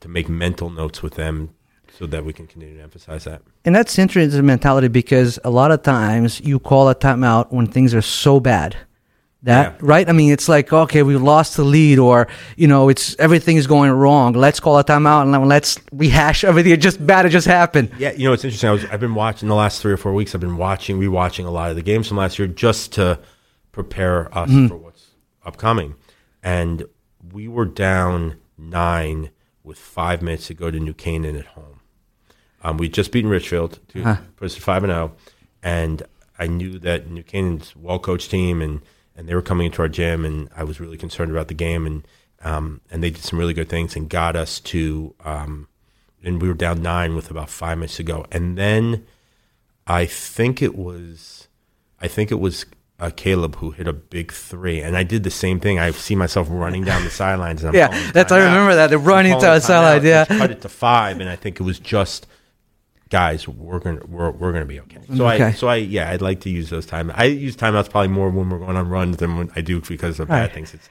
to 0.00 0.08
make 0.08 0.28
mental 0.28 0.70
notes 0.70 1.02
with 1.02 1.14
them 1.14 1.50
so 1.98 2.06
that 2.06 2.24
we 2.24 2.32
can 2.32 2.46
continue 2.46 2.76
to 2.76 2.82
emphasize 2.82 3.24
that. 3.24 3.42
And 3.64 3.74
that's 3.74 3.98
interesting 3.98 4.44
mentality 4.44 4.88
because 4.88 5.38
a 5.44 5.50
lot 5.50 5.70
of 5.70 5.82
times 5.82 6.40
you 6.40 6.58
call 6.58 6.88
a 6.88 6.94
timeout 6.94 7.52
when 7.52 7.66
things 7.66 7.94
are 7.94 8.02
so 8.02 8.40
bad. 8.40 8.76
That 9.42 9.74
Yeah. 9.74 9.78
right? 9.80 10.08
I 10.08 10.12
mean, 10.12 10.32
it's 10.32 10.48
like 10.48 10.72
okay, 10.72 11.02
we 11.02 11.16
lost 11.16 11.56
the 11.56 11.62
lead, 11.62 11.98
or 11.98 12.26
you 12.56 12.66
know, 12.66 12.88
it's 12.88 13.14
everything 13.18 13.56
is 13.56 13.66
going 13.66 13.92
wrong. 13.92 14.32
Let's 14.32 14.58
call 14.60 14.78
a 14.78 14.84
timeout 14.84 15.22
and 15.22 15.48
let's 15.48 15.78
rehash 15.92 16.42
everything. 16.42 16.72
It 16.72 16.78
just 16.78 17.04
bad. 17.06 17.26
It 17.26 17.28
just 17.28 17.46
happened. 17.46 17.92
Yeah, 17.98 18.12
you 18.12 18.24
know 18.24 18.32
it's 18.32 18.44
interesting. 18.44 18.70
I 18.70 18.72
was 18.72 18.84
I've 18.86 18.98
been 19.00 19.14
watching 19.14 19.48
the 19.48 19.54
last 19.54 19.80
three 19.80 19.92
or 19.92 19.96
four 19.98 20.14
weeks. 20.14 20.34
I've 20.34 20.40
been 20.40 20.56
watching, 20.56 20.98
rewatching 20.98 21.46
a 21.46 21.50
lot 21.50 21.70
of 21.70 21.76
the 21.76 21.82
games 21.82 22.08
from 22.08 22.16
last 22.16 22.38
year 22.38 22.48
just 22.48 22.92
to 22.94 23.20
prepare 23.72 24.36
us 24.36 24.50
mm-hmm. 24.50 24.68
for 24.68 24.76
what's 24.76 25.10
upcoming. 25.44 25.94
And 26.42 26.86
we 27.32 27.46
were 27.46 27.66
down 27.66 28.38
nine 28.58 29.30
with 29.62 29.78
five 29.78 30.22
minutes 30.22 30.46
to 30.46 30.54
go 30.54 30.70
to 30.70 30.80
New 30.80 30.94
Canaan 30.94 31.36
at 31.36 31.46
home. 31.46 31.75
Um, 32.66 32.78
we'd 32.78 32.92
just 32.92 33.12
beaten 33.12 33.30
Ridgefield 33.30 33.78
to 33.90 34.02
put 34.36 34.46
us 34.46 34.56
at 34.56 34.62
five 34.62 34.82
and 34.82 34.90
zero, 34.92 35.12
and 35.62 36.02
I 36.38 36.48
knew 36.48 36.78
that 36.80 37.08
New 37.08 37.22
Canaan's 37.22 37.76
well 37.76 37.98
coached 38.00 38.30
team, 38.30 38.60
and 38.60 38.80
and 39.16 39.28
they 39.28 39.34
were 39.34 39.42
coming 39.42 39.66
into 39.66 39.82
our 39.82 39.88
gym, 39.88 40.24
and 40.24 40.48
I 40.56 40.64
was 40.64 40.80
really 40.80 40.96
concerned 40.98 41.30
about 41.30 41.48
the 41.48 41.54
game, 41.54 41.86
and 41.86 42.06
um, 42.42 42.80
and 42.90 43.02
they 43.04 43.10
did 43.10 43.22
some 43.22 43.38
really 43.38 43.54
good 43.54 43.68
things 43.68 43.94
and 43.96 44.08
got 44.10 44.34
us 44.36 44.58
to, 44.60 45.14
um, 45.24 45.68
and 46.24 46.42
we 46.42 46.48
were 46.48 46.54
down 46.54 46.82
nine 46.82 47.14
with 47.14 47.30
about 47.30 47.50
five 47.50 47.78
minutes 47.78 47.96
to 47.96 48.02
go, 48.02 48.26
and 48.32 48.58
then 48.58 49.06
I 49.86 50.06
think 50.06 50.60
it 50.60 50.74
was, 50.76 51.46
I 52.00 52.08
think 52.08 52.30
it 52.32 52.40
was. 52.40 52.66
Uh, 52.98 53.10
Caleb, 53.14 53.56
who 53.56 53.72
hit 53.72 53.86
a 53.86 53.92
big 53.92 54.32
three, 54.32 54.80
and 54.80 54.96
I 54.96 55.02
did 55.02 55.22
the 55.22 55.30
same 55.30 55.60
thing. 55.60 55.78
I 55.78 55.90
see 55.90 56.14
myself 56.16 56.48
running 56.50 56.82
down 56.82 57.04
the 57.04 57.10
sidelines. 57.10 57.62
And 57.62 57.68
I'm 57.68 57.74
Yeah, 57.76 57.88
that's- 58.12 58.32
I 58.32 58.38
remember 58.38 58.74
that. 58.74 58.86
They're 58.88 58.98
I'm 58.98 59.04
running 59.04 59.32
down 59.32 59.40
the 59.56 59.60
sideline, 59.60 60.02
yeah. 60.06 60.24
Cut 60.24 60.50
it 60.50 60.62
to 60.62 60.70
five, 60.70 61.20
and 61.20 61.28
I 61.28 61.36
think 61.36 61.60
it 61.60 61.62
was 61.62 61.78
just 61.78 62.26
guys, 63.10 63.46
we're 63.48 63.78
gonna 63.78 64.00
we're, 64.06 64.30
we're 64.30 64.52
gonna 64.52 64.64
be 64.64 64.80
okay. 64.80 64.98
So 65.16 65.26
I 65.26 65.52
so 65.52 65.68
I 65.68 65.76
yeah, 65.76 66.10
I'd 66.10 66.22
like 66.22 66.40
to 66.40 66.50
use 66.50 66.70
those 66.70 66.86
time. 66.86 67.10
I 67.14 67.24
use 67.24 67.56
timeouts 67.56 67.90
probably 67.90 68.08
more 68.08 68.30
when 68.30 68.50
we're 68.50 68.58
going 68.58 68.76
on 68.76 68.88
runs 68.88 69.16
than 69.18 69.36
when 69.36 69.50
I 69.56 69.60
do 69.60 69.80
because 69.80 70.20
of 70.20 70.28
Right. 70.28 70.42
bad 70.46 70.52
things. 70.52 70.74
It's 70.74 70.88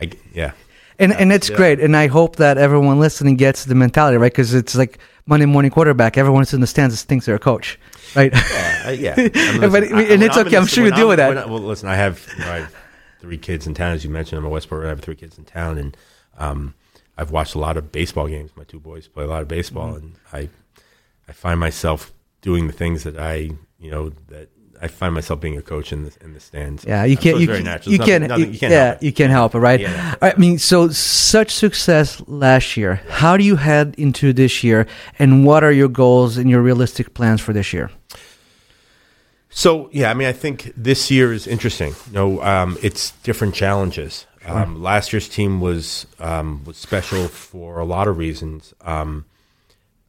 I 0.00 0.10
yeah. 0.32 0.52
And 0.98 1.12
and 1.12 1.32
it's 1.32 1.50
Yeah. 1.50 1.56
great, 1.56 1.80
and 1.80 1.96
I 1.96 2.06
hope 2.06 2.36
that 2.36 2.56
everyone 2.58 2.98
listening 2.98 3.36
gets 3.36 3.64
the 3.66 3.74
mentality 3.74 4.16
right 4.16 4.32
because 4.32 4.54
it's 4.54 4.74
like 4.74 4.98
Monday 5.26 5.46
morning 5.46 5.70
quarterback. 5.70 6.16
Everyone 6.16 6.44
in 6.52 6.60
the 6.60 6.66
stands 6.66 7.02
thinks 7.02 7.26
they're 7.26 7.34
a 7.34 7.38
coach, 7.38 7.78
right? 8.14 8.32
Yeah, 8.32 8.90
yeah. 8.90 9.14
I 9.18 9.58
mean, 9.58 9.70
But- 9.70 9.82
I- 9.82 10.02
and 10.02 10.22
it's 10.22 10.36
I'm 10.36 10.46
okay. 10.46 10.56
I'm 10.56 10.66
sure 10.66 10.84
you 10.86 10.92
deal 10.92 11.08
with 11.08 11.18
that. 11.18 11.36
I- 11.36 11.46
well, 11.46 11.58
listen, 11.60 11.88
I 11.88 11.96
have, 11.96 12.26
you 12.38 12.44
know, 12.44 12.50
I 12.52 12.56
have 12.60 12.74
three 13.20 13.36
kids 13.36 13.66
in 13.66 13.74
town, 13.74 13.92
as 13.92 14.04
you 14.04 14.10
mentioned. 14.10 14.38
I'm 14.38 14.46
a 14.46 14.48
Westboro. 14.50 14.86
I 14.86 14.88
have 14.88 15.00
three 15.00 15.16
kids 15.16 15.36
in 15.36 15.44
town, 15.44 15.76
and 15.78 15.96
um, 16.38 16.74
I've 17.18 17.30
watched 17.30 17.54
a 17.54 17.58
lot 17.58 17.76
of 17.76 17.90
baseball 17.92 18.28
games. 18.28 18.52
My 18.56 18.64
two 18.64 18.78
boys 18.80 19.06
play 19.08 19.24
a 19.24 19.26
lot 19.26 19.42
of 19.42 19.48
baseball, 19.48 19.88
Mm-hmm. 19.94 20.06
and 20.06 20.14
I, 20.32 20.48
I 21.28 21.32
find 21.32 21.58
myself 21.60 22.12
doing 22.40 22.66
the 22.66 22.72
things 22.72 23.02
that 23.04 23.18
I, 23.18 23.50
you 23.78 23.90
know, 23.90 24.10
that 24.28 24.48
I 24.80 24.88
find 24.88 25.14
myself 25.14 25.40
being 25.40 25.56
a 25.56 25.62
coach 25.62 25.92
in 25.92 26.04
the 26.04 26.12
in 26.22 26.34
the 26.34 26.40
stands. 26.40 26.84
Yeah, 26.84 27.04
you 27.04 27.16
can't. 27.16 27.40
You, 27.40 27.46
very 27.46 27.58
can- 27.58 27.64
natural. 27.64 27.92
you 27.92 27.98
There's 27.98 28.10
can't. 28.10 28.22
nothing- 28.28 28.40
nothing- 28.40 28.52
you- 28.54 28.60
can't 28.60 28.72
yeah, 28.72 28.84
help 28.86 28.96
it. 29.02 29.06
you 29.06 29.12
can't 29.12 29.30
help 29.32 29.54
it, 29.54 29.58
right? 29.58 29.80
Yeah. 29.80 30.14
I 30.20 30.34
mean, 30.36 30.58
so 30.58 30.88
such 30.90 31.50
success 31.50 32.22
last 32.26 32.76
year. 32.76 33.00
How 33.08 33.36
do 33.36 33.44
you 33.44 33.56
head 33.56 33.94
into 33.98 34.32
this 34.32 34.62
year, 34.62 34.86
and 35.18 35.44
what 35.46 35.64
are 35.64 35.72
your 35.72 35.88
goals 35.88 36.36
and 36.36 36.48
your 36.50 36.60
realistic 36.62 37.14
plans 37.14 37.40
for 37.40 37.52
this 37.54 37.72
year? 37.72 37.90
So 39.48 39.88
yeah, 39.92 40.10
I 40.10 40.14
mean, 40.14 40.28
I 40.28 40.32
think 40.32 40.72
this 40.76 41.10
year 41.10 41.32
is 41.32 41.46
interesting. 41.46 41.94
You 42.08 42.12
know, 42.12 42.42
um, 42.42 42.76
it's 42.82 43.12
different 43.22 43.54
challenges. 43.54 44.26
Um, 44.44 44.80
last 44.80 45.12
year's 45.12 45.28
team 45.28 45.60
was 45.60 46.06
um, 46.20 46.62
was 46.64 46.76
special 46.76 47.26
for 47.28 47.78
a 47.80 47.84
lot 47.84 48.06
of 48.06 48.16
reasons. 48.18 48.74
Um, 48.82 49.24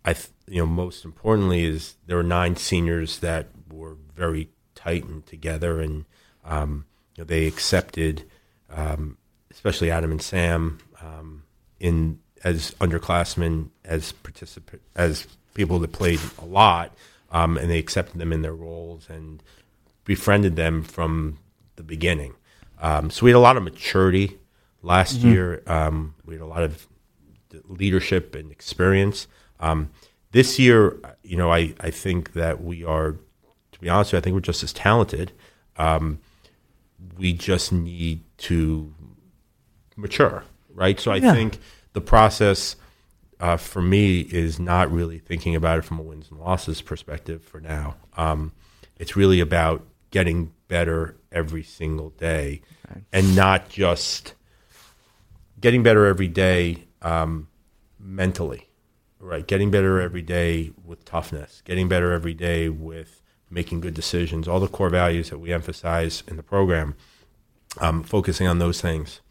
I, 0.05 0.13
th- 0.13 0.27
you 0.47 0.59
know, 0.59 0.65
most 0.65 1.05
importantly 1.05 1.65
is 1.65 1.95
there 2.05 2.17
were 2.17 2.23
nine 2.23 2.55
seniors 2.55 3.19
that 3.19 3.47
were 3.71 3.97
very 4.15 4.49
tight 4.75 5.05
and 5.05 5.25
together, 5.25 5.81
and 5.81 6.05
um, 6.45 6.85
you 7.15 7.23
know, 7.23 7.27
they 7.27 7.45
accepted, 7.45 8.23
um, 8.69 9.17
especially 9.51 9.91
Adam 9.91 10.11
and 10.11 10.21
Sam, 10.21 10.79
um, 11.01 11.43
in 11.79 12.19
as 12.43 12.71
underclassmen, 12.79 13.69
as 13.83 14.11
participant, 14.11 14.81
as 14.95 15.27
people 15.53 15.79
that 15.79 15.91
played 15.91 16.19
a 16.39 16.45
lot, 16.45 16.95
um, 17.31 17.57
and 17.57 17.69
they 17.69 17.79
accepted 17.79 18.19
them 18.19 18.31
in 18.31 18.41
their 18.41 18.55
roles 18.55 19.09
and 19.09 19.43
befriended 20.05 20.55
them 20.55 20.83
from 20.83 21.39
the 21.75 21.83
beginning. 21.83 22.33
Um, 22.79 23.09
so 23.09 23.25
we 23.25 23.31
had 23.31 23.37
a 23.37 23.39
lot 23.39 23.57
of 23.57 23.63
maturity 23.63 24.37
last 24.81 25.15
year. 25.15 25.63
Um, 25.67 26.15
we 26.25 26.35
had 26.35 26.41
a 26.41 26.45
lot 26.45 26.63
of 26.63 26.87
leadership 27.65 28.35
and 28.35 28.51
experience. 28.51 29.27
Um, 29.59 29.89
this 30.31 30.59
year, 30.59 30.97
you 31.23 31.37
know, 31.37 31.51
I, 31.51 31.73
I 31.79 31.89
think 31.89 32.33
that 32.33 32.63
we 32.63 32.83
are, 32.83 33.13
to 33.71 33.79
be 33.79 33.89
honest 33.89 34.09
with 34.11 34.13
you, 34.13 34.17
I 34.19 34.21
think 34.21 34.33
we're 34.35 34.39
just 34.41 34.63
as 34.63 34.73
talented. 34.73 35.31
Um, 35.77 36.19
we 37.17 37.33
just 37.33 37.71
need 37.71 38.23
to 38.37 38.93
mature, 39.95 40.43
right? 40.73 40.99
So 40.99 41.11
I 41.11 41.17
Yeah. 41.17 41.33
think 41.33 41.59
the 41.93 42.01
process 42.01 42.75
uh, 43.39 43.57
for 43.57 43.81
me 43.81 44.21
is 44.21 44.59
not 44.59 44.91
really 44.91 45.19
thinking 45.19 45.55
about 45.55 45.77
it 45.77 45.83
from 45.83 45.99
a 45.99 46.01
wins 46.01 46.29
and 46.31 46.39
losses 46.39 46.81
perspective 46.81 47.43
for 47.43 47.59
now. 47.61 47.95
Um, 48.15 48.51
it's 48.97 49.15
really 49.15 49.39
about 49.39 49.85
getting 50.09 50.51
better 50.67 51.17
every 51.31 51.63
single 51.63 52.09
day, 52.11 52.61
and 53.13 53.35
not 53.35 53.69
just 53.69 54.33
getting 55.61 55.83
better 55.83 56.05
every 56.07 56.27
day 56.27 56.87
um, 57.03 57.47
mentally, 57.99 58.66
right? 59.19 59.45
Getting 59.45 59.71
better 59.71 59.99
every 59.99 60.21
day 60.21 60.71
with 60.85 61.05
toughness, 61.05 61.61
getting 61.65 61.87
better 61.87 62.11
every 62.11 62.33
day 62.33 62.69
with 62.69 63.21
making 63.49 63.81
good 63.81 63.93
decisions, 63.93 64.47
all 64.47 64.59
the 64.59 64.67
core 64.67 64.89
values 64.89 65.29
that 65.29 65.39
we 65.39 65.53
emphasize 65.53 66.23
in 66.27 66.37
the 66.37 66.43
program, 66.43 66.95
um, 67.79 68.03
focusing 68.03 68.47
on 68.47 68.59
those 68.59 68.81
things. 68.81 69.21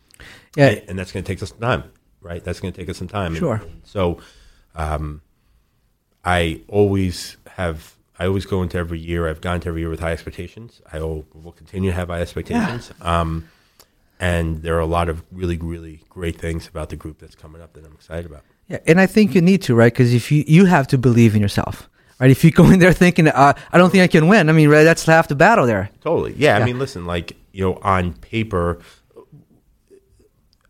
Yeah. 0.56 0.68
And, 0.68 0.82
and 0.90 0.98
that's 0.98 1.12
going 1.12 1.24
to 1.24 1.28
take 1.28 1.42
us 1.42 1.50
some 1.50 1.58
time, 1.58 1.84
right? 2.20 2.42
That's 2.42 2.60
going 2.60 2.72
to 2.72 2.78
take 2.78 2.88
us 2.88 2.98
some 2.98 3.08
time. 3.08 3.34
Sure. 3.34 3.56
and 3.56 3.82
so 3.84 4.18
um, 4.74 5.22
I 6.24 6.60
always 6.68 7.36
have. 7.46 7.94
I 8.18 8.24
always 8.24 8.46
go 8.46 8.62
into 8.62 8.78
every 8.78 8.98
year. 8.98 9.28
I've 9.28 9.42
gone 9.42 9.60
to 9.60 9.68
every 9.68 9.82
year 9.82 9.90
with 9.90 10.00
high 10.00 10.12
expectations. 10.12 10.80
I 10.90 11.00
will, 11.00 11.26
will 11.34 11.52
continue 11.52 11.90
to 11.90 11.94
have 11.96 12.08
high 12.08 12.22
expectations. 12.22 12.90
Um, 13.02 13.50
and 14.18 14.62
there 14.62 14.74
are 14.76 14.80
a 14.80 14.86
lot 14.86 15.10
of 15.10 15.22
really, 15.30 15.58
really 15.58 16.00
great 16.08 16.40
things 16.40 16.66
about 16.66 16.88
the 16.88 16.96
group 16.96 17.18
that's 17.18 17.34
coming 17.34 17.60
up 17.60 17.74
that 17.74 17.84
I'm 17.84 17.92
excited 17.92 18.24
about. 18.24 18.42
Yeah, 18.68 18.78
and 18.86 19.00
I 19.00 19.06
think 19.06 19.34
you 19.34 19.40
need 19.40 19.62
to, 19.62 19.74
right? 19.74 19.92
Because 19.92 20.12
if 20.12 20.32
you 20.32 20.44
you 20.46 20.66
have 20.66 20.86
to 20.88 20.98
believe 20.98 21.34
in 21.34 21.42
yourself, 21.42 21.88
right? 22.18 22.30
If 22.30 22.44
you 22.44 22.50
go 22.50 22.68
in 22.70 22.78
there 22.78 22.92
thinking, 23.04 23.28
uh, 23.28 23.54
I 23.72 23.78
don't 23.78 23.90
think 23.90 24.02
I 24.02 24.08
can 24.08 24.28
win, 24.28 24.48
I 24.48 24.52
mean, 24.52 24.68
right, 24.68 24.84
that's 24.84 25.04
half 25.04 25.28
the 25.28 25.34
battle 25.34 25.66
there. 25.66 25.90
Totally. 26.00 26.34
Yeah, 26.36 26.56
Yeah. 26.56 26.62
I 26.62 26.66
mean, 26.66 26.78
listen, 26.78 27.06
like, 27.06 27.36
you 27.52 27.64
know, 27.64 27.78
on 27.82 28.14
paper, 28.14 28.80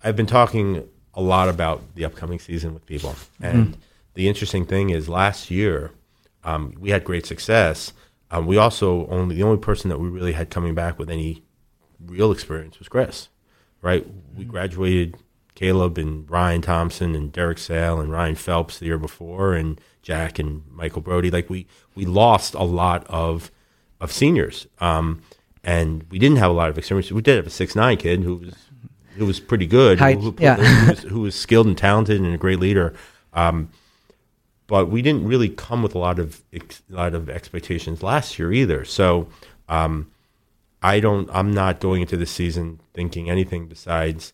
I've 0.02 0.16
been 0.16 0.26
talking 0.26 0.88
a 1.14 1.22
lot 1.22 1.48
about 1.48 1.82
the 1.94 2.04
upcoming 2.04 2.38
season 2.38 2.74
with 2.74 2.84
people. 2.86 3.16
And 3.40 3.76
the 4.14 4.28
interesting 4.28 4.66
thing 4.66 4.90
is 4.90 5.08
last 5.08 5.50
year, 5.50 5.92
um, 6.44 6.74
we 6.78 6.90
had 6.90 7.04
great 7.04 7.26
success. 7.26 7.92
Um, 8.30 8.46
we 8.46 8.56
also 8.56 9.06
only, 9.08 9.34
the 9.34 9.42
only 9.42 9.58
person 9.58 9.88
that 9.88 9.98
we 9.98 10.08
really 10.08 10.32
had 10.32 10.50
coming 10.50 10.74
back 10.74 10.98
with 10.98 11.10
any 11.10 11.42
real 12.04 12.30
experience 12.30 12.78
was 12.78 12.88
Chris, 12.88 13.28
right? 13.80 14.06
We 14.36 14.44
graduated 14.44 15.16
Caleb 15.56 15.98
and 15.98 16.30
Ryan 16.30 16.62
Thompson 16.62 17.16
and 17.16 17.32
Derek 17.32 17.58
Sale 17.58 18.00
and 18.00 18.12
Ryan 18.12 18.36
Phelps 18.36 18.78
the 18.78 18.86
year 18.86 18.98
before 18.98 19.54
and 19.54 19.80
Jack 20.02 20.38
and 20.38 20.62
Michael 20.70 21.02
Brody. 21.02 21.32
Like 21.32 21.50
we, 21.50 21.66
we 21.96 22.06
lost 22.06 22.54
a 22.54 22.62
lot 22.62 23.04
of, 23.08 23.50
of 24.00 24.12
seniors. 24.12 24.68
Um, 24.78 25.22
and 25.64 26.04
we 26.10 26.20
didn't 26.20 26.38
have 26.38 26.50
a 26.50 26.54
lot 26.54 26.68
of 26.68 26.78
experience. 26.78 27.10
We 27.10 27.22
did 27.22 27.36
have 27.36 27.46
a 27.46 27.50
six 27.50 27.74
nine 27.74 27.96
kid 27.96 28.22
who 28.22 28.36
was 28.36 28.54
who 29.16 29.26
was 29.26 29.40
pretty 29.40 29.66
good, 29.66 29.98
Height, 29.98 30.16
who, 30.16 30.30
who, 30.30 30.36
yeah. 30.38 30.56
who, 30.56 30.90
was, 30.90 31.02
who 31.02 31.20
was 31.22 31.34
skilled 31.34 31.66
and 31.66 31.76
talented 31.76 32.20
and 32.20 32.34
a 32.34 32.38
great 32.38 32.60
leader. 32.60 32.94
Um, 33.32 33.70
but 34.66 34.90
we 34.90 35.00
didn't 35.00 35.26
really 35.26 35.48
come 35.48 35.82
with 35.82 35.94
a 35.94 35.98
lot 35.98 36.18
of 36.18 36.42
ex- 36.52 36.82
a 36.90 36.94
lot 36.94 37.14
of 37.14 37.28
expectations 37.28 38.02
last 38.02 38.38
year 38.38 38.52
either. 38.52 38.84
So 38.84 39.28
um, 39.68 40.10
I 40.82 41.00
don't. 41.00 41.28
I'm 41.32 41.52
not 41.52 41.80
going 41.80 42.02
into 42.02 42.16
this 42.16 42.30
season 42.30 42.80
thinking 42.94 43.30
anything 43.30 43.66
besides 43.66 44.32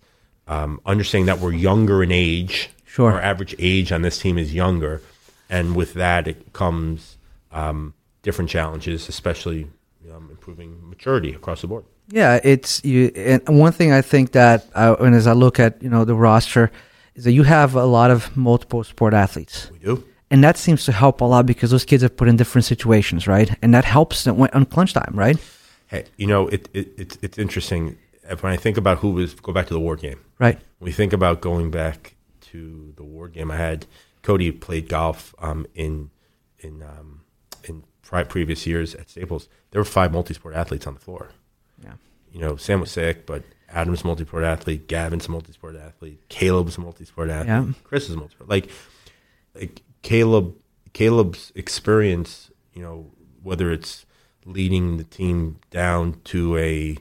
um, 0.49 0.80
understanding 0.87 1.26
that 1.26 1.38
we're 1.38 1.52
younger 1.52 2.02
in 2.02 2.12
age. 2.12 2.70
Sure. 2.84 3.12
Our 3.12 3.20
average 3.20 3.54
age 3.58 3.90
on 3.92 4.02
this 4.02 4.18
team 4.18 4.37
is 4.38 4.52
younger, 4.54 5.00
and 5.49 5.75
with 5.75 5.94
that 5.94 6.28
it 6.28 6.52
comes 6.52 7.16
um, 7.50 7.94
different 8.22 8.50
challenges, 8.50 9.08
especially 9.08 9.66
um, 10.14 10.28
improving 10.30 10.78
maturity 10.88 11.32
across 11.32 11.62
the 11.62 11.66
board. 11.68 11.84
Yeah, 12.08 12.38
it's 12.44 12.84
you. 12.84 13.11
And 13.16 13.40
one 13.49 13.72
thing 13.72 13.92
I 13.92 14.02
think 14.02 14.32
that, 14.32 14.66
uh, 14.75 14.96
and 15.00 15.14
as 15.14 15.26
I 15.26 15.32
look 15.32 15.58
at 15.58 15.82
you 15.82 15.88
know 15.88 16.04
the 16.04 16.14
roster, 16.14 16.70
is 17.14 17.25
that 17.25 17.32
you 17.32 17.44
have 17.44 17.75
a 17.75 17.84
lot 17.87 18.11
of 18.11 18.37
multiple 18.37 18.84
sport 18.84 19.14
athletes, 19.14 19.70
We 19.72 19.78
do. 19.78 20.04
and 20.30 20.44
that 20.44 20.58
seems 20.58 20.84
to 20.84 20.92
help 20.92 21.20
a 21.22 21.25
lot 21.25 21.46
because 21.46 21.70
those 21.70 21.87
kids 21.87 22.04
are 22.04 22.11
put 22.11 22.28
in 22.28 22.37
different 22.37 22.64
situations, 22.66 23.26
right? 23.26 23.56
And 23.62 23.72
that 23.72 23.84
helps 23.87 24.25
them 24.25 24.37
when- 24.37 24.50
on 24.52 24.66
crunch 24.66 24.92
time, 24.92 25.12
right? 25.14 25.38
Hey, 25.87 26.04
you 26.18 26.26
know, 26.26 26.49
it, 26.49 26.68
it, 26.75 26.88
it's 26.99 27.18
it's 27.22 27.38
interesting 27.38 27.96
when 28.41 28.52
I 28.52 28.57
think 28.57 28.76
about 28.76 28.99
who 28.99 29.12
was 29.12 29.35
go 29.35 29.52
back 29.52 29.67
to 29.67 29.75
the 29.75 29.81
Warde 29.81 30.00
game. 30.00 30.21
Right. 30.38 30.59
We 30.81 30.93
think 30.93 31.12
about 31.12 31.41
going 31.41 31.71
back 31.71 32.14
to 32.52 32.93
the 32.97 33.02
Warde 33.02 33.33
game, 33.33 33.50
I 33.50 33.57
had 33.57 33.87
Cody 34.23 34.50
played 34.52 34.88
golf 34.88 35.35
um, 35.38 35.67
in 35.75 36.11
in 36.59 36.83
um, 36.83 37.23
in 37.64 37.85
pri- 38.02 38.25
previous 38.25 38.67
years 38.67 38.95
at 38.95 39.11
Staples. 39.11 39.49
There 39.71 39.81
were 39.81 39.85
five 39.87 40.12
multi-sport 40.12 40.55
athletes 40.55 40.87
on 40.87 40.95
the 40.95 41.00
floor. 41.00 41.31
Yeah. 41.83 41.95
You 42.33 42.41
know, 42.41 42.57
Sam 42.57 42.81
was 42.81 42.91
sick, 42.91 43.26
but 43.26 43.43
Adam's 43.69 44.02
a 44.02 44.07
multi-sport 44.07 44.45
athlete. 44.45 44.87
Gavin's 44.87 45.26
a 45.26 45.31
multi-sport 45.31 45.76
athlete. 45.76 46.29
Caleb's 46.29 46.76
a 46.76 46.81
multi-sport 46.81 47.31
athlete. 47.31 47.49
Yeah. 47.49 47.73
Chris 47.85 48.09
is 48.09 48.14
a 48.14 48.19
multi-sport. 48.19 48.49
Like, 48.49 48.71
like 49.55 49.83
Caleb, 50.02 50.55
Caleb's 50.93 51.52
experience. 51.55 52.50
You 52.75 52.83
know, 52.83 53.11
whether 53.43 53.73
it's 53.73 54.07
leading 54.45 54.97
the 54.97 55.05
team 55.05 55.59
down 55.71 56.21
to 56.25 56.57
a 56.57 56.97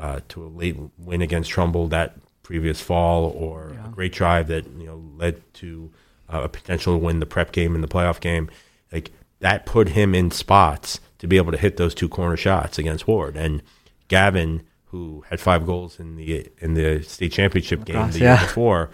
uh, 0.00 0.20
to 0.30 0.44
a 0.44 0.48
late 0.48 0.76
win 0.98 1.22
against 1.22 1.50
Trumbull 1.50 1.86
that 1.88 2.16
previous 2.42 2.80
fall, 2.80 3.24
or 3.26 3.72
Yeah. 3.74 3.86
a 3.86 3.90
great 3.90 4.12
drive 4.12 4.48
that 4.48 4.64
you 4.78 4.86
know 4.86 5.02
led 5.16 5.42
to 5.54 5.90
uh, 6.32 6.40
a 6.44 6.48
potential 6.48 6.98
win 6.98 7.20
the 7.20 7.26
prep 7.26 7.52
game 7.52 7.74
and 7.74 7.84
the 7.84 7.88
playoff 7.88 8.18
game. 8.20 8.50
Like 8.90 9.10
that 9.40 9.66
put 9.66 9.90
him 9.90 10.14
in 10.14 10.30
spots 10.30 11.00
to 11.18 11.26
be 11.26 11.36
able 11.36 11.52
to 11.52 11.58
hit 11.58 11.76
those 11.76 11.94
two 11.94 12.08
corner 12.08 12.36
shots 12.36 12.78
against 12.78 13.06
Warde 13.06 13.36
and 13.36 13.62
Gavin, 14.08 14.62
who 14.86 15.24
had 15.30 15.38
five 15.38 15.64
goals 15.66 16.00
in 16.00 16.16
the 16.16 16.48
in 16.58 16.74
the 16.74 17.02
state 17.02 17.32
championship 17.32 17.84
game 17.84 18.10
the 18.10 18.18
year 18.20 18.38
before. 18.40 18.90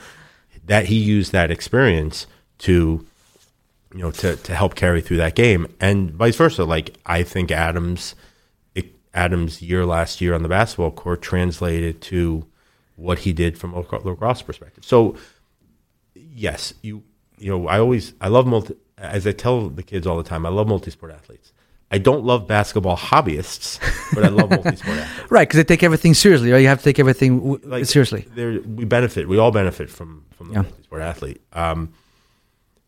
That 0.66 0.86
he 0.86 0.96
used 0.96 1.30
that 1.32 1.50
experience 1.50 2.26
to 2.58 3.06
you 3.94 4.02
know, 4.02 4.10
to, 4.10 4.36
to 4.36 4.54
help 4.54 4.75
carry 4.75 5.00
through 5.00 5.16
that 5.18 5.34
game, 5.36 5.72
and 5.80 6.10
vice 6.10 6.36
versa. 6.36 6.64
Like 6.64 6.96
I 7.06 7.22
think 7.22 7.50
Adams, 7.50 8.14
Adams' 9.14 9.62
year 9.62 9.84
last 9.86 10.20
year 10.20 10.34
on 10.34 10.42
the 10.42 10.48
basketball 10.48 10.90
court 10.90 11.22
translated 11.22 12.00
to 12.02 12.46
what 12.96 13.20
he 13.20 13.32
did 13.32 13.56
from 13.58 13.72
a 13.75 13.80
lac- 13.80 14.04
lacrosse 14.04 14.42
perspective. 14.42 14.84
So, 14.84 15.16
yes, 16.14 16.75
you 16.82 17.02
you 17.38 17.50
know, 17.50 17.68
I 17.68 17.78
always 17.78 18.14
I 18.20 18.28
love 18.28 18.46
multi. 18.46 18.75
As 18.98 19.26
I 19.26 19.32
tell 19.32 19.68
the 19.68 19.82
kids 19.82 20.06
all 20.06 20.16
the 20.16 20.22
time, 20.22 20.46
I 20.46 20.48
love 20.48 20.68
multi-sport 20.68 21.12
athletes. 21.12 21.52
I 21.90 21.98
don't 21.98 22.25
love 22.25 22.48
basketball 22.48 22.96
hobbyists, 22.96 23.78
but 24.14 24.25
I 24.25 24.28
love 24.28 24.48
multi-sport 24.50 24.96
athletes. 24.98 25.30
Right, 25.30 25.46
because 25.46 25.58
they 25.58 25.64
take 25.64 25.82
everything 25.82 26.14
seriously. 26.14 26.50
Right, 26.50 26.60
you 26.62 26.68
have 26.68 26.78
to 26.78 26.84
take 26.84 26.98
everything 26.98 27.38
w- 27.38 27.60
Like, 27.62 27.84
seriously. 27.84 28.26
there- 28.34 28.60
we 28.62 28.86
benefit. 28.86 29.28
We 29.28 29.36
all 29.38 29.50
benefit 29.52 29.90
from 29.90 30.25
from 30.36 30.48
the 30.48 30.54
Yeah. 30.54 30.62
multi-sport 30.62 31.02
athlete. 31.02 31.40
Um, 31.52 31.92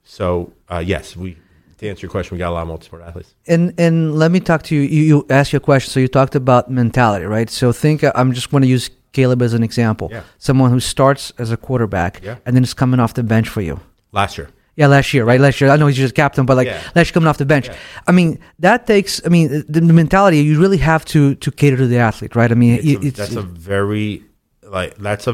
so 0.04 0.52
uh, 0.70 0.82
yes, 0.84 1.14
we 1.16 1.36
to 1.78 1.88
answer 1.88 2.02
your 2.06 2.10
question, 2.10 2.34
we 2.34 2.38
got 2.38 2.50
a 2.50 2.56
lot 2.56 2.62
of 2.62 2.68
multi-sport 2.68 3.02
athletes. 3.02 3.34
And 3.46 3.72
and 3.78 4.18
let 4.18 4.30
me 4.30 4.40
talk 4.40 4.62
to 4.64 4.74
you. 4.74 4.82
You, 4.82 5.02
you 5.04 5.26
asked 5.30 5.52
your 5.52 5.60
question. 5.60 5.90
So 5.90 6.00
you 6.00 6.08
talked 6.08 6.34
about 6.34 6.70
mentality, 6.70 7.24
right? 7.24 7.48
So 7.50 7.72
think 7.72 8.02
uh, 8.04 8.12
I'm 8.14 8.32
just 8.32 8.50
going 8.50 8.62
to 8.62 8.68
use 8.68 8.90
Caleb 9.12 9.42
as 9.42 9.54
an 9.54 9.62
example. 9.62 10.08
Yeah. 10.10 10.22
Someone 10.38 10.70
who 10.70 10.80
starts 10.80 11.32
as 11.38 11.50
a 11.50 11.56
quarterback 11.56 12.20
Yeah. 12.22 12.36
and 12.44 12.54
then 12.54 12.62
is 12.62 12.74
coming 12.74 13.00
off 13.00 13.12
the 13.14 13.22
bench 13.22 13.48
for 13.48 13.62
you. 13.62 13.80
Last 14.12 14.36
year, 14.38 14.48
Yeah, 14.76 14.88
last 14.88 15.12
year, 15.14 15.24
right? 15.24 15.40
Last 15.40 15.60
year, 15.60 15.70
I 15.70 15.76
know 15.76 15.86
he's 15.88 15.96
just 15.96 16.14
captain, 16.14 16.46
but 16.46 16.56
like 16.56 16.66
Yeah. 16.68 16.80
last 16.94 17.06
year 17.08 17.12
coming 17.14 17.28
off 17.28 17.36
the 17.38 17.46
bench. 17.46 17.66
Yeah. 17.68 17.76
I 18.08 18.12
mean, 18.12 18.38
that 18.60 18.86
takes. 18.86 19.20
I 19.26 19.28
mean, 19.28 19.48
the, 19.68 19.80
the 19.80 19.92
mentality 19.92 20.38
you 20.38 20.60
really 20.60 20.78
have 20.78 21.04
to 21.06 21.34
to 21.36 21.50
cater 21.50 21.76
to 21.76 21.86
the 21.86 21.98
athlete, 21.98 22.34
right? 22.36 22.50
I 22.52 22.54
mean, 22.54 22.74
it's 22.74 22.84
it- 22.86 23.02
a, 23.02 23.06
it's, 23.06 23.18
that's 23.18 23.36
a 23.36 23.42
very 23.42 24.22
like 24.62 24.96
that's 24.98 25.26
a 25.28 25.32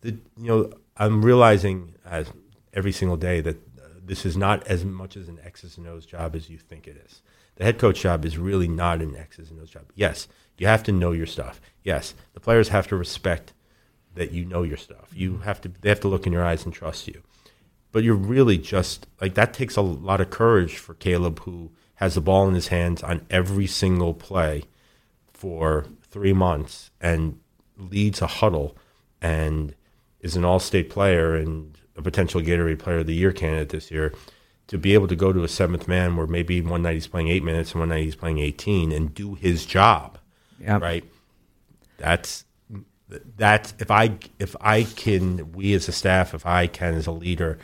the 0.00 0.10
you 0.40 0.48
know 0.48 0.70
I'm 0.96 1.24
realizing 1.24 1.94
as 2.04 2.26
every 2.72 2.92
single 2.92 3.16
day 3.16 3.40
that 3.42 3.56
this 4.08 4.26
is 4.26 4.36
not 4.36 4.66
as 4.66 4.84
much 4.84 5.16
as 5.16 5.28
an 5.28 5.38
X's 5.44 5.76
and 5.76 5.86
O's 5.86 6.06
job 6.06 6.34
as 6.34 6.50
you 6.50 6.58
think 6.58 6.88
it 6.88 7.02
is. 7.06 7.22
The 7.56 7.64
head 7.64 7.78
coach 7.78 8.00
job 8.00 8.24
is 8.24 8.38
really 8.38 8.68
not 8.68 9.02
an 9.02 9.16
X's 9.16 9.50
and 9.50 9.60
O's 9.60 9.70
job. 9.70 9.90
Yes, 9.94 10.28
you 10.56 10.66
have 10.66 10.82
to 10.84 10.92
know 10.92 11.12
your 11.12 11.26
stuff. 11.26 11.60
Yes, 11.82 12.14
the 12.32 12.40
players 12.40 12.68
have 12.68 12.88
to 12.88 12.96
respect 12.96 13.52
that 14.14 14.32
you 14.32 14.44
know 14.44 14.62
your 14.62 14.76
stuff. 14.76 15.10
You 15.14 15.32
mm-hmm. 15.32 15.42
have 15.42 15.60
to 15.62 15.70
they 15.80 15.88
have 15.88 16.00
to 16.00 16.08
look 16.08 16.26
in 16.26 16.32
your 16.32 16.44
eyes 16.44 16.64
and 16.64 16.74
trust 16.74 17.06
you. 17.06 17.22
But 17.92 18.04
you're 18.04 18.14
really 18.14 18.58
just 18.58 19.06
like 19.20 19.34
that 19.34 19.54
takes 19.54 19.76
a 19.76 19.82
lot 19.82 20.20
of 20.20 20.30
courage 20.30 20.76
for 20.76 20.94
Caleb 20.94 21.40
who 21.40 21.70
has 21.96 22.14
the 22.14 22.20
ball 22.20 22.48
in 22.48 22.54
his 22.54 22.68
hands 22.68 23.02
on 23.02 23.26
every 23.30 23.66
single 23.66 24.14
play 24.14 24.64
for 25.32 25.86
three 26.02 26.32
months 26.32 26.90
and 27.00 27.40
leads 27.76 28.22
a 28.22 28.26
huddle 28.26 28.76
and 29.20 29.74
is 30.20 30.36
an 30.36 30.44
all-state 30.44 30.90
player 30.90 31.34
and 31.34 31.77
a 31.98 32.02
potential 32.02 32.40
Gatorade 32.40 32.78
Player 32.78 32.98
of 32.98 33.06
the 33.06 33.14
Year 33.14 33.32
candidate 33.32 33.68
this 33.70 33.90
year, 33.90 34.14
to 34.68 34.78
be 34.78 34.94
able 34.94 35.08
to 35.08 35.16
go 35.16 35.32
to 35.32 35.42
a 35.42 35.48
seventh 35.48 35.88
man 35.88 36.16
where 36.16 36.26
maybe 36.26 36.60
one 36.60 36.82
night 36.82 36.94
he's 36.94 37.06
playing 37.06 37.28
eight 37.28 37.42
minutes 37.42 37.72
and 37.72 37.80
one 37.80 37.88
night 37.88 38.04
he's 38.04 38.16
playing 38.16 38.38
18 38.38 38.92
and 38.92 39.14
do 39.14 39.34
his 39.34 39.66
job, 39.66 40.18
yeah. 40.60 40.78
right? 40.78 41.04
That's 41.96 42.44
that's 43.36 43.74
if 43.78 43.90
I 43.90 44.18
if 44.38 44.54
I 44.60 44.84
can 44.84 45.52
we 45.52 45.72
as 45.72 45.88
a 45.88 45.92
staff 45.92 46.34
if 46.34 46.44
I 46.44 46.66
can 46.66 46.92
as 46.94 47.06
a 47.06 47.10
leader 47.10 47.58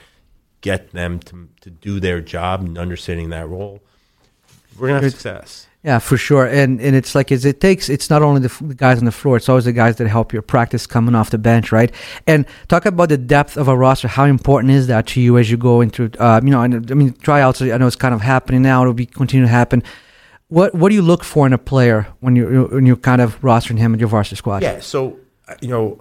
get 0.63 0.93
them 0.93 1.19
to 1.21 1.49
to 1.61 1.71
do 1.71 2.01
their 2.01 2.23
job 2.23 2.63
and 2.63 2.79
understanding 2.79 3.29
that 3.31 3.49
role, 3.49 3.83
we're 4.79 4.89
gonna 4.89 5.03
have 5.03 5.11
success. 5.11 5.67
Yeah, 5.85 5.99
for 5.99 6.17
sure. 6.17 6.47
And 6.47 6.81
and 6.81 6.97
it's 6.97 7.15
like 7.15 7.31
is 7.31 7.45
it 7.45 7.61
takes 7.61 7.91
it's 7.91 8.09
not 8.09 8.23
only 8.23 8.41
the, 8.41 8.75
guys 8.75 8.97
on 8.99 9.05
the 9.05 9.13
floor, 9.13 9.37
it's 9.37 9.51
always 9.51 9.67
the 9.67 9.73
guys 9.73 9.97
that 9.97 10.09
help 10.09 10.33
your 10.33 10.41
practice 10.41 10.87
coming 10.87 11.15
off 11.15 11.29
the 11.29 11.37
bench, 11.37 11.73
right? 11.73 11.93
And 12.27 12.47
talk 12.69 12.87
about 12.87 13.11
the 13.11 13.19
depth 13.19 13.59
of 13.59 13.69
a 13.69 13.77
roster. 13.77 14.09
How 14.09 14.25
important 14.25 14.73
is 14.73 14.87
that 14.87 15.07
to 15.09 15.21
you 15.21 15.37
as 15.37 15.51
you 15.51 15.59
go 15.59 15.83
into 15.83 16.11
uh, 16.19 16.41
you 16.43 16.51
know? 16.51 16.63
and, 16.63 16.91
I 16.91 16.95
mean, 16.95 17.13
tryouts. 17.13 17.61
I 17.61 17.77
know 17.77 17.87
it's 17.87 17.97
kind 17.97 18.15
of 18.15 18.23
happening 18.23 18.63
now. 18.63 18.81
It'll 18.81 18.95
be 18.95 19.05
continue 19.05 19.45
to 19.45 19.53
happen. 19.53 19.83
What 20.49 20.75
what 20.75 20.89
do 20.89 20.95
you 20.95 21.03
look 21.03 21.23
for 21.23 21.47
in 21.47 21.53
a 21.53 21.59
player 21.59 22.07
when 22.21 22.35
you 22.35 22.69
when 22.73 22.87
you're 22.87 22.97
kind 22.97 23.21
of 23.21 23.39
rostering 23.43 23.79
him 23.79 23.93
in 23.93 24.01
your 24.01 24.09
varsity 24.09 24.37
squad? 24.37 24.63
Yeah, 24.63 24.81
so 24.81 25.19
you 25.61 25.69
know, 25.69 26.01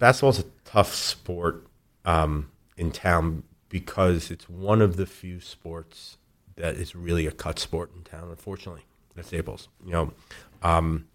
basketball's 0.00 0.40
a 0.40 0.44
tough 0.64 0.92
sport 0.92 1.68
um, 2.04 2.50
in 2.76 2.90
town 2.90 3.44
because 3.68 4.28
it's 4.32 4.48
one 4.48 4.82
of 4.82 4.96
the 4.96 5.06
few 5.06 5.38
sports 5.40 6.16
that 6.56 6.74
is 6.76 6.94
really 6.94 7.26
a 7.26 7.32
cut 7.32 7.58
sport 7.58 7.90
in 7.96 8.02
town. 8.02 8.28
Unfortunately, 8.30 8.82
at 9.16 9.26
Staples, 9.26 9.68
you 9.84 9.92
know, 9.92 10.12
um, 10.62 11.06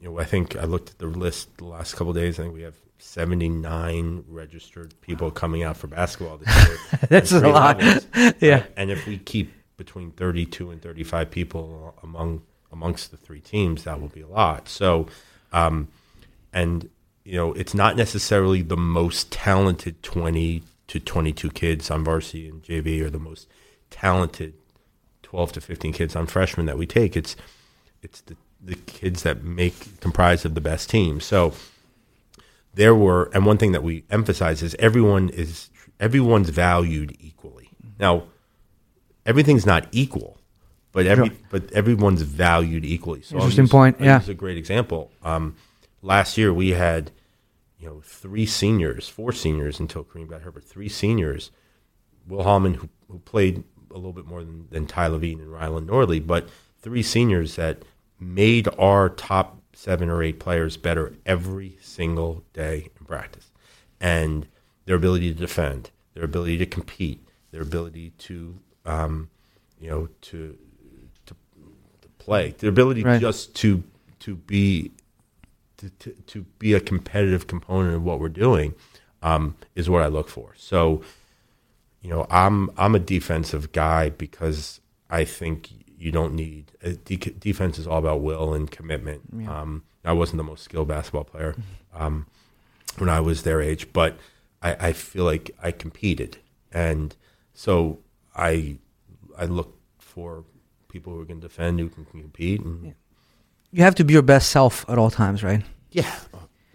you 0.00 0.08
know, 0.08 0.18
I 0.18 0.24
think 0.24 0.56
I 0.56 0.64
looked 0.64 0.90
at 0.90 0.98
the 0.98 1.06
list 1.06 1.56
the 1.58 1.64
last 1.64 1.94
couple 1.94 2.10
of 2.10 2.16
days. 2.16 2.38
I 2.38 2.42
think 2.44 2.54
we 2.54 2.62
have 2.62 2.76
seventy 2.98 3.48
nine 3.48 4.24
registered 4.28 4.94
people 5.00 5.30
coming 5.30 5.62
out 5.62 5.76
for 5.76 5.86
basketball 5.86 6.38
this 6.38 6.68
year. 6.68 6.78
That's 7.08 7.32
a 7.32 7.40
lot. 7.48 7.78
levels. 7.78 8.06
Yeah. 8.40 8.64
and 8.76 8.90
if 8.90 9.06
we 9.06 9.18
keep 9.18 9.52
between 9.76 10.10
thirty 10.12 10.44
two 10.46 10.70
and 10.70 10.80
thirty 10.82 11.04
five 11.04 11.30
people 11.30 11.94
among 12.02 12.42
amongst 12.72 13.10
the 13.10 13.16
three 13.16 13.40
teams, 13.40 13.84
that 13.84 14.00
will 14.00 14.08
be 14.08 14.20
a 14.20 14.28
lot. 14.28 14.68
So, 14.68 15.06
um, 15.52 15.88
and 16.52 16.88
you 17.24 17.36
know, 17.36 17.52
it's 17.52 17.74
not 17.74 17.96
necessarily 17.96 18.62
the 18.62 18.76
most 18.76 19.30
talented 19.32 20.02
twenty 20.02 20.62
to 20.88 21.00
twenty 21.00 21.32
two 21.32 21.50
kids 21.50 21.90
on 21.90 22.04
varsity 22.04 22.48
and 22.48 22.62
JV 22.62 23.00
or 23.02 23.10
the 23.10 23.18
most 23.18 23.48
talented 23.90 24.54
12 25.28 25.52
to 25.52 25.60
15 25.60 25.92
kids 25.92 26.16
on 26.16 26.26
freshmen 26.26 26.64
that 26.64 26.78
we 26.78 26.86
take 26.86 27.14
it's 27.14 27.36
it's 28.02 28.22
the, 28.22 28.36
the 28.62 28.76
kids 28.76 29.24
that 29.24 29.44
make 29.44 30.00
comprise 30.00 30.44
of 30.46 30.54
the 30.54 30.60
best 30.60 30.88
team. 30.88 31.20
So 31.20 31.52
there 32.72 32.94
were 32.94 33.30
and 33.34 33.44
one 33.44 33.58
thing 33.58 33.72
that 33.72 33.82
we 33.82 34.04
emphasize 34.10 34.62
is 34.62 34.74
everyone 34.78 35.28
is 35.28 35.68
everyone's 36.00 36.48
valued 36.48 37.14
equally. 37.20 37.68
Now 38.00 38.24
everything's 39.26 39.66
not 39.66 39.86
equal 39.92 40.38
but 40.92 41.06
every 41.06 41.30
but 41.50 41.70
everyone's 41.72 42.22
valued 42.22 42.84
equally. 42.86 43.20
So 43.20 43.36
Interesting 43.36 43.64
use- 43.64 43.70
point, 43.70 44.00
yeah. 44.00 44.18
use 44.20 44.30
a 44.30 44.34
great 44.34 44.56
example. 44.56 45.10
Um, 45.22 45.56
last 46.00 46.38
year 46.38 46.54
we 46.54 46.70
had 46.70 47.10
you 47.78 47.86
know 47.86 48.00
three 48.02 48.46
seniors 48.46 49.08
four 49.08 49.32
seniors 49.32 49.78
until 49.78 50.04
Kareem 50.04 50.26
got 50.28 50.42
but 50.42 50.64
three 50.64 50.88
seniors 50.88 51.50
Will 52.26 52.42
Hallman, 52.42 52.74
who, 52.74 52.88
who 53.10 53.18
played 53.20 53.64
a 53.90 53.94
little 53.94 54.12
bit 54.12 54.26
more 54.26 54.42
than, 54.44 54.66
than 54.70 54.86
Ty 54.86 55.08
Levine 55.08 55.40
and 55.40 55.48
Rylan 55.50 55.86
Norley, 55.86 56.24
but 56.24 56.48
three 56.80 57.02
seniors 57.02 57.56
that 57.56 57.82
made 58.20 58.68
our 58.78 59.08
top 59.08 59.60
seven 59.72 60.10
or 60.10 60.22
eight 60.22 60.40
players 60.40 60.76
better 60.76 61.14
every 61.24 61.78
single 61.80 62.42
day 62.52 62.90
in 62.98 63.06
practice. 63.06 63.50
And 64.00 64.46
their 64.86 64.96
ability 64.96 65.32
to 65.32 65.38
defend, 65.38 65.90
their 66.14 66.24
ability 66.24 66.58
to 66.58 66.66
compete, 66.66 67.26
their 67.50 67.62
ability 67.62 68.10
to, 68.18 68.58
um, 68.84 69.30
you 69.80 69.88
know, 69.90 70.08
to, 70.22 70.58
to, 71.26 71.34
to 72.00 72.08
play, 72.18 72.54
their 72.58 72.70
ability 72.70 73.02
Right. 73.02 73.20
just 73.20 73.54
to, 73.56 73.82
to 74.20 74.34
be 74.36 74.92
to, 75.78 75.90
to, 75.90 76.10
to 76.26 76.42
be 76.58 76.74
a 76.74 76.80
competitive 76.80 77.46
component 77.46 77.94
of 77.94 78.02
what 78.02 78.18
we're 78.18 78.28
doing 78.28 78.74
um, 79.22 79.54
is 79.76 79.88
what 79.88 80.02
I 80.02 80.08
look 80.08 80.28
for. 80.28 80.52
So, 80.56 81.02
you 82.00 82.10
know, 82.10 82.26
I'm 82.30 82.70
I'm 82.76 82.94
a 82.94 82.98
defensive 82.98 83.72
guy 83.72 84.10
because 84.10 84.80
I 85.10 85.24
think 85.24 85.70
you 85.98 86.12
don't 86.12 86.34
need 86.34 86.72
uh, 86.84 86.90
de- 87.04 87.16
defense 87.16 87.78
is 87.78 87.86
all 87.86 87.98
about 87.98 88.20
will 88.20 88.54
and 88.54 88.70
commitment. 88.70 89.22
Um, 89.48 89.82
I 90.04 90.12
wasn't 90.12 90.38
the 90.38 90.44
most 90.44 90.62
skilled 90.62 90.88
basketball 90.88 91.24
player 91.24 91.56
um, 91.92 92.26
when 92.98 93.08
I 93.08 93.20
was 93.20 93.42
their 93.42 93.60
age, 93.60 93.92
but 93.92 94.16
I, 94.62 94.88
I 94.88 94.92
feel 94.92 95.24
like 95.24 95.50
I 95.62 95.70
competed, 95.72 96.38
and 96.72 97.14
so 97.52 97.98
I 98.34 98.78
I 99.36 99.44
look 99.46 99.76
for 99.98 100.44
people 100.88 101.12
who 101.12 101.24
can 101.26 101.40
defend, 101.40 101.80
who 101.80 101.88
can 101.88 102.04
compete, 102.04 102.60
and 102.60 102.94
You 103.72 103.82
have 103.82 103.94
to 103.96 104.04
be 104.04 104.12
your 104.14 104.22
best 104.22 104.50
self 104.50 104.88
at 104.88 104.98
all 104.98 105.10
times, 105.10 105.42
right? 105.42 105.62
yeah, 105.90 106.14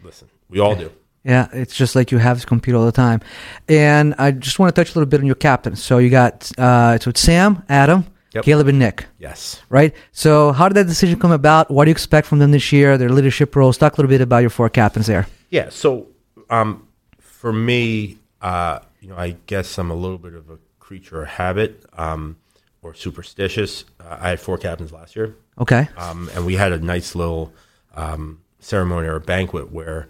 listen, 0.03 0.29
we 0.49 0.59
all 0.59 0.75
do. 0.75 0.91
Yeah, 1.23 1.47
it's 1.53 1.75
just 1.75 1.95
like 1.95 2.11
you 2.11 2.17
have 2.17 2.41
to 2.41 2.45
compete 2.45 2.75
all 2.75 2.85
the 2.85 2.91
time. 2.91 3.21
And 3.69 4.13
I 4.17 4.31
just 4.31 4.59
want 4.59 4.75
to 4.75 4.79
touch 4.81 4.91
a 4.93 4.99
little 4.99 5.09
bit 5.09 5.21
on 5.21 5.25
your 5.25 5.35
captains. 5.35 5.81
So 5.81 5.97
you 5.97 6.09
got 6.09 6.51
uh, 6.57 6.97
so 6.99 7.09
it's 7.09 7.21
Sam, 7.21 7.63
Adam, 7.69 8.05
Yep. 8.33 8.43
Caleb, 8.45 8.67
and 8.67 8.79
Nick, 8.79 9.05
Yes. 9.19 9.61
right? 9.69 9.93
So 10.11 10.51
how 10.53 10.67
did 10.67 10.73
that 10.73 10.87
decision 10.87 11.19
come 11.19 11.31
about? 11.31 11.69
What 11.69 11.85
do 11.85 11.89
you 11.89 11.93
expect 11.93 12.25
from 12.27 12.39
them 12.39 12.51
this 12.51 12.71
year? 12.73 12.97
Their 12.97 13.09
leadership 13.09 13.55
roles. 13.55 13.77
Talk 13.77 13.93
a 13.93 13.95
little 14.01 14.09
bit 14.09 14.21
about 14.21 14.39
your 14.39 14.49
four 14.49 14.69
captains 14.69 15.05
there. 15.05 15.27
Yeah. 15.51 15.69
So, 15.69 16.07
um, 16.49 16.87
for 17.19 17.53
me, 17.53 18.17
uh, 18.41 18.79
you 19.01 19.09
know, 19.09 19.15
I 19.17 19.35
guess 19.45 19.77
I'm 19.77 19.91
a 19.91 19.95
little 19.95 20.17
bit 20.17 20.33
of 20.33 20.49
a 20.49 20.57
creature 20.79 21.21
of 21.21 21.29
habit 21.29 21.85
um, 21.95 22.37
or 22.81 22.93
superstitious. 22.95 23.85
Uh, 23.99 24.17
I 24.19 24.29
had 24.29 24.39
four 24.39 24.57
captains 24.57 24.91
last 24.91 25.15
year, 25.15 25.35
Okay. 25.59 25.87
um, 25.95 26.29
and 26.33 26.45
we 26.45 26.55
had 26.55 26.71
a 26.71 26.79
nice 26.79 27.13
little 27.15 27.53
um, 27.95 28.41
ceremony 28.59 29.07
or 29.07 29.19
banquet 29.19 29.71
where 29.71 30.07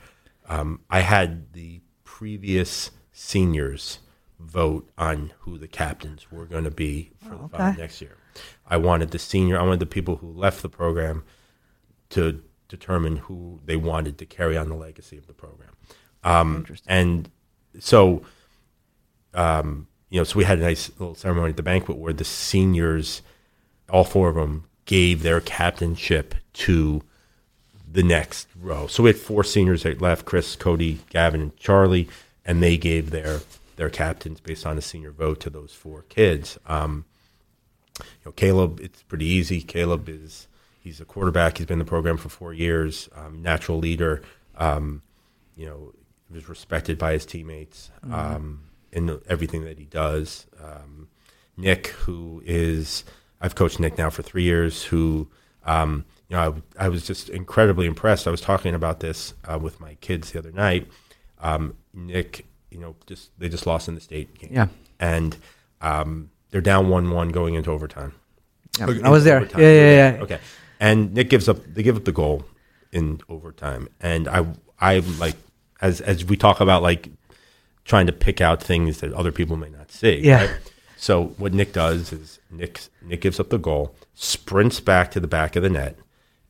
um, 0.53 0.81
I 0.89 0.99
had 0.99 1.53
the 1.53 1.81
previous 2.03 2.91
seniors 3.11 3.99
vote 4.39 4.89
on 4.97 5.33
who 5.39 5.57
the 5.57 5.67
captains 5.67 6.31
were 6.31 6.45
going 6.45 6.65
to 6.65 6.71
be 6.71 7.11
for 7.21 7.35
the 7.35 7.47
five 7.47 7.73
okay. 7.73 7.81
next 7.81 8.01
year. 8.01 8.17
I 8.67 8.77
wanted 8.77 9.11
the 9.11 9.19
senior. 9.19 9.59
I 9.59 9.63
wanted 9.63 9.79
the 9.79 9.85
people 9.87 10.17
who 10.17 10.31
left 10.31 10.61
the 10.61 10.69
program 10.69 11.23
to 12.09 12.43
determine 12.67 13.17
who 13.17 13.61
they 13.65 13.75
wanted 13.75 14.17
to 14.19 14.25
carry 14.25 14.55
on 14.57 14.69
the 14.69 14.75
legacy 14.75 15.17
of 15.17 15.27
the 15.27 15.33
program. 15.33 15.71
Um, 16.23 16.65
and 16.85 17.31
so, 17.79 18.23
um, 19.33 19.87
you 20.09 20.19
know, 20.19 20.23
so 20.23 20.37
we 20.37 20.43
had 20.43 20.59
a 20.59 20.61
nice 20.61 20.91
little 20.99 21.15
ceremony 21.15 21.49
at 21.49 21.57
the 21.57 21.63
banquet 21.63 21.97
where 21.97 22.13
the 22.13 22.23
seniors, 22.23 23.23
all 23.89 24.03
four 24.03 24.29
of 24.29 24.35
them, 24.35 24.65
gave 24.85 25.23
their 25.23 25.41
captainship 25.41 26.35
to 26.53 27.01
the 27.93 28.03
next 28.03 28.47
row. 28.59 28.87
So 28.87 29.03
we 29.03 29.09
had 29.09 29.17
four 29.17 29.43
seniors 29.43 29.83
that 29.83 30.01
left: 30.01 30.25
Chris, 30.25 30.55
Cody, 30.55 30.99
Gavin, 31.09 31.41
and 31.41 31.57
Charlie, 31.57 32.09
and 32.45 32.61
they 32.61 32.75
gave 32.75 33.11
their 33.11 33.39
their 33.75 33.89
captains 33.89 34.39
based 34.39 34.65
on 34.65 34.77
a 34.77 34.81
senior 34.81 35.11
vote 35.11 35.39
to 35.41 35.49
those 35.49 35.73
four 35.73 36.03
kids. 36.09 36.57
Um, 36.65 37.05
you 37.99 38.05
know, 38.25 38.31
Caleb, 38.31 38.79
it's 38.81 39.03
pretty 39.03 39.25
easy. 39.25 39.61
Caleb 39.61 40.09
is 40.09 40.47
he's 40.81 40.99
a 40.99 41.05
quarterback. 41.05 41.57
He's 41.57 41.67
been 41.67 41.75
in 41.75 41.85
the 41.85 41.85
program 41.85 42.17
for 42.17 42.29
four 42.29 42.53
years. 42.53 43.09
Um, 43.15 43.41
natural 43.41 43.77
leader. 43.77 44.21
Um, 44.57 45.01
you 45.55 45.67
know, 45.67 45.93
was 46.33 46.49
respected 46.49 46.97
by 46.97 47.13
his 47.13 47.25
teammates 47.25 47.91
um, 48.11 48.61
in 48.91 49.19
everything 49.29 49.63
that 49.65 49.77
he 49.77 49.85
does. 49.85 50.47
Um, 50.61 51.07
Nick, 51.55 51.87
who 51.87 52.41
is 52.45 53.03
I've 53.39 53.55
coached 53.55 53.79
Nick 53.79 53.97
now 53.97 54.09
for 54.09 54.23
three 54.23 54.43
years. 54.43 54.83
Who 54.85 55.27
um, 55.65 56.05
you 56.33 56.39
know, 56.39 56.55
I, 56.79 56.85
I 56.85 56.89
was 56.89 57.05
just 57.05 57.29
incredibly 57.29 57.85
impressed. 57.85 58.27
I 58.27 58.31
was 58.31 58.41
talking 58.41 58.73
about 58.73 59.01
this 59.01 59.35
uh, 59.45 59.59
with 59.59 59.79
my 59.79 59.93
kids 60.01 60.31
the 60.31 60.39
other 60.39 60.51
night. 60.51 60.87
Um, 61.39 61.75
Nick, 61.93 62.47
you 62.71 62.79
know, 62.79 62.95
just 63.05 63.29
they 63.37 63.49
just 63.49 63.67
lost 63.67 63.87
in 63.87 63.93
the 63.93 64.01
state 64.01 64.33
game, 64.39 64.49
Yeah. 64.51 64.67
and 64.99 65.37
um, 65.81 66.31
they're 66.49 66.59
down 66.61 66.89
one-one 66.89 67.29
going 67.29 67.53
into 67.53 67.69
overtime. 67.69 68.13
Yeah, 68.79 68.87
Okay, 68.87 69.03
I 69.03 69.09
was 69.09 69.23
there. 69.25 69.37
overtime. 69.37 69.61
Yeah, 69.61 69.67
yeah, 69.73 70.13
yeah. 70.15 70.21
Okay. 70.23 70.39
And 70.79 71.13
Nick 71.13 71.29
gives 71.29 71.47
up. 71.47 71.57
They 71.71 71.83
give 71.83 71.95
up 71.97 72.05
the 72.05 72.11
goal 72.11 72.45
in 72.91 73.21
overtime, 73.29 73.87
and 74.01 74.27
I, 74.27 74.47
I 74.79 74.99
like 75.19 75.35
as 75.81 76.01
as 76.01 76.25
we 76.25 76.35
talk 76.35 76.59
about 76.61 76.81
like 76.81 77.09
trying 77.85 78.07
to 78.07 78.13
pick 78.13 78.41
out 78.41 78.63
things 78.63 79.01
that 79.01 79.13
other 79.13 79.31
people 79.31 79.55
may 79.55 79.69
not 79.69 79.91
see. 79.91 80.15
Yeah. 80.19 80.45
right? 80.45 80.55
So 80.97 81.25
what 81.37 81.53
Nick 81.53 81.73
does 81.73 82.11
is 82.11 82.39
Nick 82.49 82.79
Nick 83.03 83.21
gives 83.21 83.39
up 83.39 83.49
the 83.51 83.59
goal, 83.59 83.93
sprints 84.15 84.79
back 84.79 85.11
to 85.11 85.19
the 85.19 85.27
back 85.27 85.55
of 85.55 85.61
the 85.61 85.69
net 85.69 85.95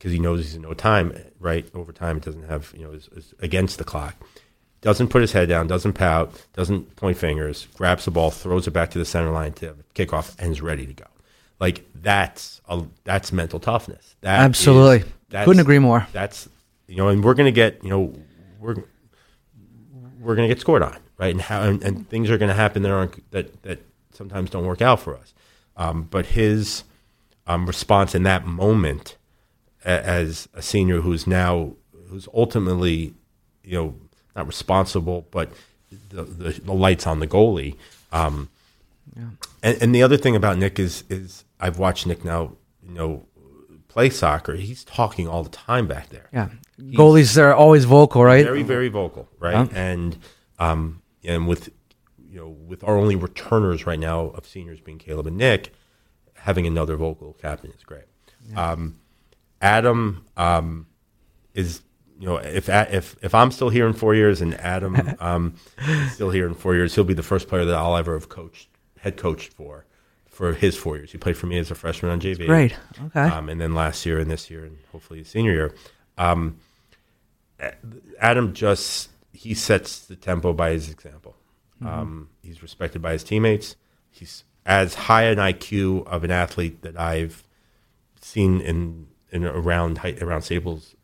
because 0.04 0.12
he 0.12 0.20
knows 0.20 0.40
he's 0.42 0.56
in 0.56 0.62
no 0.64 0.74
time. 0.74 1.18
Right, 1.40 1.66
Over 1.74 1.94
time, 1.94 2.18
it 2.18 2.24
doesn't 2.24 2.44
have 2.50 2.74
you 2.76 2.84
know 2.84 2.92
is, 2.92 3.08
is 3.16 3.34
against 3.40 3.78
the 3.78 3.86
clock. 3.86 4.16
Doesn't 4.82 5.08
put 5.08 5.22
his 5.22 5.32
head 5.32 5.48
down, 5.48 5.68
doesn't 5.68 5.94
pout, 5.94 6.34
doesn't 6.52 6.98
point 6.98 7.16
fingers. 7.16 7.68
Grabs 7.78 8.04
the 8.04 8.12
ball, 8.12 8.30
throws 8.30 8.68
it 8.68 8.72
back 8.72 8.92
to 8.92 9.00
the 9.00 9.06
center 9.06 9.32
line 9.32 9.54
to 9.54 9.78
kick 9.94 10.12
off, 10.12 10.36
and 10.40 10.52
is 10.52 10.62
ready 10.62 10.86
to 10.86 10.92
go. 10.94 11.06
Like 11.62 11.86
that's 11.96 12.60
a, 12.68 12.84
that's 13.06 13.32
mental 13.32 13.62
toughness. 13.62 14.18
That 14.20 14.42
is- 14.42 14.46
Absolutely. 14.46 15.10
that's- 15.30 15.46
Couldn't 15.46 15.62
agree 15.62 15.80
more. 15.80 16.06
That's 16.12 16.50
you 16.88 16.98
know, 16.98 17.08
and 17.08 17.24
we're 17.24 17.34
gonna 17.34 17.52
get 17.54 17.82
you 17.82 17.90
know 17.90 18.14
we're 18.60 18.76
we're 20.20 20.36
gonna 20.36 20.50
get 20.50 20.60
scored 20.60 20.84
on, 20.84 20.98
right? 21.18 21.32
And 21.32 21.42
how 21.42 21.62
and, 21.62 21.82
and 21.82 22.10
things 22.10 22.30
are 22.30 22.38
gonna 22.38 22.54
happen 22.54 22.84
that 22.84 22.92
aren't 22.92 23.32
that 23.32 23.64
that 23.64 23.80
sometimes 24.14 24.50
don't 24.50 24.66
work 24.66 24.82
out 24.82 25.00
for 25.00 25.16
us. 25.16 25.34
Um, 25.78 26.04
but 26.04 26.26
his 26.26 26.84
um, 27.48 27.66
response 27.66 28.14
in 28.16 28.24
that 28.24 28.46
moment, 28.46 29.16
as 29.84 30.48
a 30.54 30.62
senior 30.62 31.02
who's 31.02 31.28
now 31.28 31.74
who's 32.10 32.28
ultimately 32.34 33.14
you 33.64 33.78
know 33.78 33.96
not 34.36 34.48
responsible, 34.48 35.28
but 35.32 35.52
the 36.10 36.24
the, 36.24 36.52
the 36.52 36.74
lights 36.74 37.08
on 37.08 37.20
the 37.20 37.28
goalie. 37.28 37.76
Um, 38.12 38.50
and, 39.62 39.82
and 39.82 39.94
the 39.96 40.02
other 40.02 40.18
thing 40.18 40.36
about 40.36 40.58
Nick 40.58 40.80
is 40.80 41.04
is 41.10 41.46
I've 41.60 41.78
watched 41.80 42.08
Nick 42.08 42.24
now, 42.26 42.54
you 42.82 42.94
know, 42.94 43.26
play 43.94 44.10
soccer, 44.10 44.56
he's 44.56 44.84
talking 44.84 45.28
all 45.28 45.44
the 45.44 45.50
time 45.50 45.88
back 45.88 46.10
there. 46.10 46.28
Yeah. 46.34 46.50
Goalies 46.80 47.40
are 47.40 47.54
always 47.54 47.86
vocal, 47.86 48.24
right? 48.24 48.44
Very, 48.44 48.64
very 48.64 48.90
vocal, 48.90 49.30
right? 49.40 49.72
And 49.74 50.18
um, 50.58 51.02
and 51.24 51.48
with 51.48 51.70
you 52.28 52.40
know, 52.40 52.50
with 52.50 52.84
our 52.84 52.98
only 52.98 53.16
returners 53.16 53.86
right 53.86 54.00
now 54.00 54.26
of 54.30 54.48
seniors 54.48 54.82
being 54.82 54.98
Caleb 54.98 55.28
and 55.28 55.38
Nick, 55.38 55.74
having 56.34 56.66
another 56.66 56.96
vocal 56.96 57.34
captain 57.34 57.72
is 57.72 57.84
great. 57.84 58.06
Um, 58.56 59.00
Adam 59.64 60.26
um, 60.36 60.86
is 61.54 61.82
you 62.20 62.28
know 62.28 62.36
if 62.36 62.70
if 62.70 63.16
if 63.22 63.34
I'm 63.34 63.50
still 63.50 63.70
here 63.70 63.88
in 63.88 63.94
four 63.94 64.14
years 64.14 64.42
and 64.42 64.54
Adam 64.56 65.16
um, 65.20 65.56
is 65.80 66.12
still 66.12 66.30
here 66.30 66.46
in 66.46 66.54
four 66.54 66.76
years, 66.76 66.94
he'll 66.94 67.06
be 67.06 67.14
the 67.14 67.24
first 67.24 67.48
player 67.48 67.66
that 67.66 67.74
I'll 67.74 67.96
ever 67.96 68.14
have 68.14 68.30
coached, 68.30 68.68
head 69.00 69.16
coached 69.16 69.54
for, 69.54 69.86
for 70.28 70.54
his 70.54 70.76
four 70.76 70.98
years. 70.98 71.14
He 71.14 71.18
played 71.18 71.38
for 71.38 71.48
me 71.48 71.58
as 71.58 71.72
a 71.72 71.76
freshman 71.76 72.12
on 72.12 72.20
JV. 72.20 72.46
Great. 72.46 72.76
Okay. 73.06 73.22
Um, 73.22 73.48
and 73.48 73.60
then 73.60 73.74
last 73.74 74.06
year 74.06 74.20
and 74.20 74.30
this 74.30 74.52
year 74.52 74.66
and 74.66 74.78
hopefully 74.92 75.20
his 75.20 75.30
senior 75.30 75.54
year. 75.54 75.76
Um, 76.18 76.58
Adam 78.20 78.54
just 78.54 79.10
he 79.32 79.54
sets 79.54 80.06
the 80.06 80.18
tempo 80.18 80.52
by 80.52 80.72
his 80.72 80.90
example. 80.92 81.38
Um, 81.82 82.30
he's 82.42 82.62
respected 82.62 83.02
by 83.02 83.14
his 83.14 83.24
teammates. 83.24 83.76
He's 84.10 84.44
as 84.66 84.94
high 84.94 85.24
an 85.24 85.38
IQ 85.38 86.06
of 86.08 86.24
an 86.24 86.32
athlete 86.32 86.82
that 86.82 86.98
I've 86.98 87.44
seen 88.22 88.62
in 88.62 89.08
in 89.34 89.46
around 89.46 89.98
height 89.98 90.22
around 90.22 90.44
Staples 90.44 90.96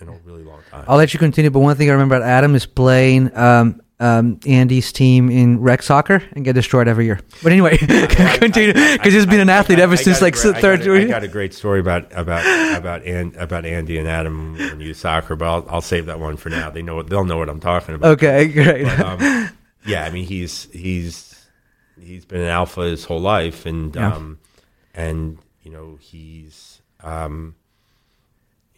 in 0.00 0.08
a 0.08 0.12
really 0.24 0.42
long 0.44 0.60
time. 0.70 0.84
I'll 0.88 0.96
let 0.96 1.12
you 1.12 1.18
continue, 1.18 1.50
but 1.50 1.60
one 1.60 1.76
thing 1.76 1.88
I 1.90 1.92
remember 1.92 2.16
about 2.16 2.26
Adam 2.28 2.54
is 2.54 2.64
playing 2.66 3.36
um, 3.36 3.80
um, 4.00 4.40
Andy's 4.46 4.92
team 4.92 5.30
in 5.30 5.60
rec 5.60 5.82
soccer 5.82 6.22
and 6.32 6.44
get 6.44 6.54
destroyed 6.54 6.88
every 6.88 7.04
year. 7.04 7.20
But 7.42 7.52
anyway, 7.52 7.76
continue 7.78 8.72
because 8.72 9.12
he's 9.12 9.26
been 9.26 9.38
an 9.40 9.48
athlete 9.50 9.78
ever 9.78 9.92
I 9.92 9.96
since 9.96 10.16
got 10.18 10.22
a 10.22 10.24
like 10.24 10.34
great- 10.34 10.46
I 10.56 10.60
got 10.76 10.86
a- 10.86 11.02
I 11.02 11.04
got 11.06 11.22
a 11.24 11.28
great 11.28 11.54
story 11.54 11.78
about 11.80 12.12
about 12.16 12.76
about 12.76 13.04
and 13.04 13.36
about 13.36 13.64
Andy 13.64 13.98
and 13.98 14.08
Adam 14.08 14.54
when 14.54 14.80
you 14.80 14.94
soccer, 14.94 15.36
but 15.36 15.46
I'll, 15.46 15.66
I'll 15.68 15.80
save 15.80 16.06
that 16.06 16.18
one 16.18 16.36
for 16.36 16.48
now. 16.50 16.70
They 16.70 16.82
know 16.82 17.02
they'll 17.02 17.24
know 17.24 17.36
what 17.38 17.48
I'm 17.48 17.60
talking 17.60 17.94
about. 17.94 18.12
okay, 18.12 18.48
great. 18.52 18.86
um, 18.86 19.50
yeah, 19.86 20.04
I 20.04 20.10
mean 20.10 20.24
he's 20.24 20.68
he's 20.72 21.46
he's 22.00 22.24
been 22.24 22.40
an 22.40 22.48
alpha 22.48 22.80
his 22.82 23.04
whole 23.04 23.20
life, 23.20 23.66
and 23.66 23.94
Yeah. 23.94 24.14
um, 24.14 24.38
and 24.94 25.38
you 25.62 25.70
know 25.70 25.96
he's 26.00 26.80
um, 27.04 27.54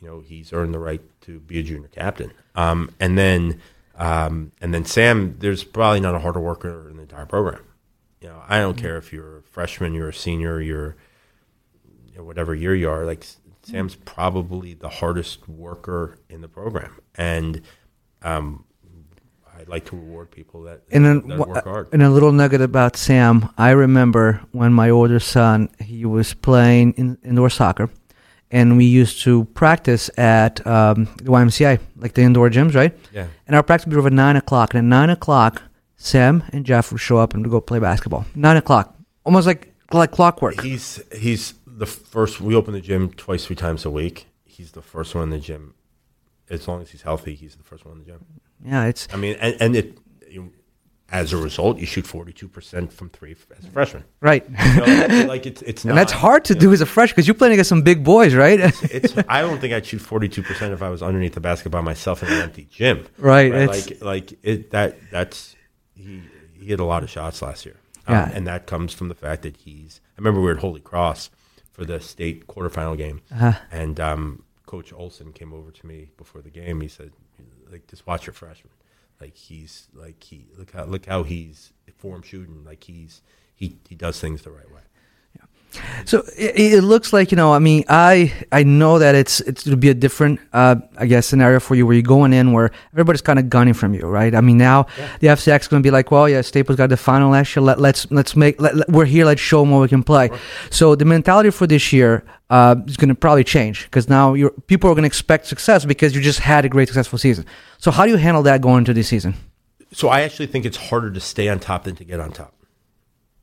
you 0.05 0.11
know 0.11 0.21
he's 0.21 0.53
earned 0.53 0.75
the 0.75 0.79
right 0.79 1.01
to 1.23 1.41
be 1.41 1.59
a 1.59 1.63
junior 1.63 1.89
captain. 1.89 2.31
Um, 2.55 2.91
and 3.01 3.17
then 3.17 3.61
um, 3.97 4.53
and 4.61 4.75
then 4.75 4.85
Sam, 4.85 5.37
there's 5.39 5.65
probably 5.65 6.01
not 6.01 6.15
a 6.15 6.19
harder 6.19 6.41
worker 6.41 6.91
in 6.91 6.97
the 6.97 7.03
entire 7.03 7.27
program. 7.27 7.63
You 8.21 8.29
know, 8.29 8.43
I 8.47 8.59
don't 8.59 8.77
care 8.77 8.99
if 8.99 9.13
you're 9.13 9.39
a 9.39 9.43
freshman, 9.43 9.95
you're 9.95 10.11
a 10.11 10.15
senior, 10.15 10.61
you're 10.61 10.97
you 12.11 12.19
know, 12.19 12.25
whatever 12.25 12.55
year 12.55 12.75
you 12.75 12.91
are. 12.91 13.07
Like 13.07 13.25
Sam's 13.63 13.95
probably 13.95 14.75
the 14.75 14.91
hardest 14.91 15.49
worker 15.49 16.19
in 16.29 16.43
the 16.43 16.49
program, 16.49 17.01
and 17.15 17.63
um, 18.21 18.65
I 19.57 19.63
like 19.69 19.87
to 19.87 19.97
reward 19.97 20.31
people 20.31 20.65
that, 20.65 20.83
And 20.91 21.05
then 21.05 21.29
that 21.29 21.39
work 21.39 21.65
hard. 21.65 21.89
And 21.93 22.03
a 22.03 22.11
little 22.11 22.33
nugget 22.33 22.61
about 22.61 22.97
Sam. 22.97 23.49
I 23.57 23.71
remember 23.71 24.43
when 24.53 24.75
my 24.75 24.91
older 24.91 25.21
son 25.21 25.71
he 25.81 26.05
was 26.05 26.35
playing 26.35 26.93
in 26.99 27.17
indoor 27.25 27.49
soccer, 27.49 27.89
and 28.51 28.77
we 28.77 28.85
used 28.85 29.23
to 29.23 29.45
practice 29.47 30.11
at 30.19 30.65
um, 30.67 31.05
the 31.17 31.31
YMCA, 31.31 31.81
like 31.97 32.15
the 32.15 32.23
indoor 32.23 32.51
gyms, 32.51 32.75
right? 32.75 32.97
Yeah. 33.13 33.27
And 33.47 33.57
our 33.57 33.63
practice 33.63 33.87
would 33.87 33.93
be 33.93 33.99
over 33.99 34.11
nine 34.11 34.37
o'clock. 34.37 34.75
And 34.75 34.79
at 34.79 34.85
nine 34.85 35.11
o'clock, 35.11 35.63
Sam 35.97 36.45
and 36.53 36.65
Jeff 36.65 36.93
would 36.93 37.01
show 37.01 37.19
up 37.19 37.35
and 37.35 37.49
go 37.51 37.61
play 37.61 37.79
basketball. 37.79 38.27
Nine 38.35 38.57
o'clock, 38.57 38.97
almost 39.25 39.47
like 39.47 39.73
like 39.93 40.11
clockwork. 40.11 40.61
He's 40.61 41.03
he's 41.17 41.55
the 41.67 41.87
first. 41.87 42.41
We 42.41 42.55
open 42.55 42.75
the 42.75 42.81
gym 42.81 43.11
twice, 43.11 43.47
three 43.47 43.57
times 43.57 43.85
a 43.85 43.91
week. 43.91 44.27
He's 44.45 44.73
the 44.73 44.83
first 44.83 45.15
one 45.15 45.25
in 45.25 45.31
the 45.31 45.39
gym. 45.39 45.75
As 46.51 46.69
long 46.69 46.83
as 46.83 46.91
he's 46.91 47.03
healthy, 47.03 47.35
he's 47.35 47.57
the 47.57 47.63
first 47.63 47.85
one 47.85 47.95
in 47.95 47.99
the 48.01 48.05
gym. 48.05 48.25
Yeah, 48.65 48.85
it's 48.85 49.09
I 49.13 49.17
mean, 49.17 49.37
and, 49.41 49.57
and 49.61 49.77
it. 49.77 49.99
You, 50.31 50.53
as 51.11 51.33
a 51.33 51.37
result, 51.37 51.79
you 51.79 51.87
shoot 51.87 52.07
forty 52.07 52.33
two 52.33 52.49
percent 52.49 52.93
from 52.93 53.11
three 53.11 53.37
as 53.59 53.65
a 53.65 53.71
freshman. 53.71 54.05
right. 54.21 54.49
Know, 54.51 55.27
like 55.29 55.47
it's 55.47 55.63
it's 55.63 55.85
and 55.87 55.97
that's 55.97 56.13
hard 56.13 56.45
to 56.47 56.55
do 56.55 56.73
as 56.73 56.81
a 56.81 56.87
freshman 56.87 57.15
because 57.15 57.27
you're 57.29 57.35
playing 57.35 57.53
against 57.53 57.69
some 57.69 57.83
big 57.83 58.03
boys, 58.03 58.35
right? 58.35 58.59
it's 58.85 59.15
I 59.29 59.43
don't 59.43 59.61
think 59.61 59.73
I'd 59.75 59.87
shoot 59.87 60.01
forty 60.01 60.29
two 60.29 60.43
percent 60.43 60.73
if 60.73 60.83
I 60.83 60.89
was 60.91 61.03
underneath 61.03 61.35
the 61.35 61.41
basket 61.41 61.69
by 61.71 61.81
myself 61.83 62.23
in 62.23 62.31
an 62.31 62.41
empty 62.43 62.67
gym. 62.71 63.07
Right, 63.19 63.53
it's- 63.55 63.91
Like 63.91 64.03
like 64.03 64.39
it 64.43 64.71
that 64.71 64.97
that's 65.11 65.55
he 65.95 66.23
he 66.59 66.67
hit 66.67 66.81
a 66.81 66.85
lot 66.85 67.03
of 67.03 67.11
shots 67.11 67.43
last 67.43 67.65
year. 67.67 67.77
Um, 68.07 68.15
Yeah. 68.15 68.31
and 68.35 68.47
that 68.47 68.67
comes 68.67 68.93
from 68.93 69.09
the 69.09 69.15
fact 69.15 69.43
that 69.43 69.57
he's 69.59 70.01
I 70.17 70.21
remember 70.21 70.41
we 70.41 70.47
were 70.47 70.53
at 70.53 70.59
Holy 70.59 70.81
Cross 70.81 71.31
for 71.73 71.85
the 71.85 72.01
state 72.01 72.47
quarterfinal 72.47 72.97
game. 72.97 73.21
Uh-huh. 73.33 73.53
And 73.73 73.99
um, 74.01 74.43
Coach 74.67 74.93
Olson 74.93 75.33
came 75.33 75.53
over 75.53 75.71
to 75.71 75.87
me 75.87 76.11
before 76.17 76.41
the 76.41 76.51
game. 76.51 76.81
He 76.81 76.87
said, 76.89 77.11
like, 77.71 77.87
just 77.89 78.07
watch 78.07 78.27
your 78.27 78.33
freshman. 78.33 78.71
Like 79.21 79.37
he's 79.37 79.89
like 79.95 80.23
he 80.23 80.47
look 80.57 80.73
how 80.73 80.85
look 80.85 81.07
how 81.07 81.23
he's 81.23 81.73
form 81.97 82.23
shooting. 82.23 82.65
Like 82.65 82.85
he's 82.85 83.23
he 83.55 83.79
he 83.89 83.95
does 83.95 84.21
things 84.21 84.43
the 84.43 84.51
right 84.51 84.71
way. 84.71 84.83
So 86.05 86.25
it, 86.37 86.75
it 86.75 86.83
looks 86.83 87.13
like 87.13 87.31
you 87.31 87.37
know. 87.37 87.53
I 87.53 87.59
mean, 87.59 87.85
I 87.89 88.33
I 88.53 88.63
know 88.63 88.99
that 88.99 89.15
it's 89.15 89.41
it's 89.41 89.65
to 89.65 89.77
be 89.77 89.89
a 89.91 89.95
different, 89.95 90.41
uh, 90.53 90.77
I 90.99 91.07
guess, 91.07 91.27
scenario 91.27 91.61
for 91.61 91.75
you 91.75 91.87
where 91.87 91.95
you're 91.95 92.03
going 92.03 92.33
in 92.33 92.53
where 92.53 92.71
everybody's 92.93 93.23
kind 93.23 93.39
of 93.39 93.49
gunning 93.51 93.75
from 93.75 93.95
you, 93.95 94.03
right? 94.07 94.35
I 94.35 94.41
mean, 94.41 94.59
now 94.59 94.87
the 95.21 95.29
FCIAC 95.29 95.61
is 95.63 95.69
going 95.69 95.83
to 95.83 95.87
be 95.87 95.91
like, 95.91 96.11
well, 96.11 96.29
yeah, 96.29 96.41
Staples 96.43 96.77
got 96.77 96.91
the 96.91 96.97
final 96.97 97.31
last 97.31 97.55
year. 97.57 97.63
Let, 97.63 97.81
let's 97.81 98.11
let's 98.11 98.37
make 98.37 98.61
let, 98.61 98.77
let- 98.77 98.89
we're 98.89 99.05
here. 99.05 99.25
Let's 99.25 99.41
show 99.41 99.61
them 99.61 99.71
what 99.71 99.81
we 99.81 99.89
can 99.89 100.03
play. 100.03 100.31
So 100.71 100.95
the 100.95 101.05
mentality 101.05 101.51
for 101.51 101.67
this 101.67 101.93
year 101.93 102.25
uh, 102.51 102.77
is 102.87 102.97
going 102.97 103.09
to 103.09 103.15
probably 103.15 103.45
change 103.45 103.85
because 103.85 104.09
now 104.09 104.35
you're, 104.35 104.51
people 104.67 104.91
are 104.91 104.95
going 104.95 105.03
to 105.03 105.07
expect 105.07 105.47
success 105.47 105.85
because 105.85 106.15
you 106.15 106.21
just 106.21 106.41
had 106.41 106.65
a 106.65 106.69
great 106.69 106.89
successful 106.89 107.19
season. 107.19 107.47
So 107.79 107.91
how 107.91 108.05
do 108.05 108.11
you 108.11 108.19
handle 108.19 108.43
that 108.45 108.61
going 108.61 108.79
into 108.79 108.95
this 108.95 109.09
season? 109.09 109.35
So 109.93 110.09
I 110.09 110.23
actually 110.23 110.47
think 110.47 110.65
it's 110.65 110.77
harder 110.77 111.11
to 111.11 111.21
stay 111.21 111.49
on 111.49 111.61
top 111.61 111.85
than 111.85 111.95
to 111.97 112.05
get 112.05 112.21
on 112.21 112.33
top. 112.33 112.53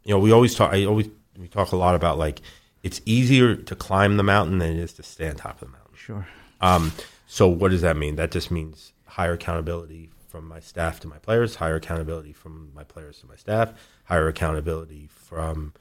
You 0.03 0.13
know, 0.13 0.19
we 0.19 0.31
always 0.31 0.53
talk. 0.55 0.73
I 0.73 0.85
always 0.85 1.07
we 1.37 1.47
talk 1.47 1.71
a 1.71 1.75
lot 1.77 1.95
about 1.95 2.17
like 2.17 2.41
it's 2.83 3.01
easier 3.05 3.55
to 3.55 3.75
climb 3.75 4.17
the 4.17 4.23
mountain 4.23 4.57
than 4.59 4.71
it 4.71 4.77
is 4.79 4.93
to 4.93 5.03
stay 5.03 5.29
on 5.29 5.35
top 5.35 5.61
of 5.61 5.67
the 5.67 5.73
mountain. 5.77 5.95
Sure. 5.95 6.27
Um, 6.61 6.91
so 7.27 7.47
what 7.47 7.71
does 7.71 7.81
that 7.81 7.95
mean? 7.97 8.15
That 8.15 8.31
just 8.31 8.51
means 8.51 8.93
higher 9.05 9.33
accountability 9.33 10.09
from 10.27 10.47
my 10.47 10.59
staff 10.59 10.99
to 11.01 11.07
my 11.07 11.17
players, 11.17 11.55
higher 11.55 11.75
accountability 11.75 12.33
from 12.33 12.71
my 12.73 12.83
players 12.83 13.19
to 13.19 13.27
my 13.27 13.35
staff, 13.35 13.71
higher 14.05 14.27
accountability 14.27 15.07
from 15.11 15.73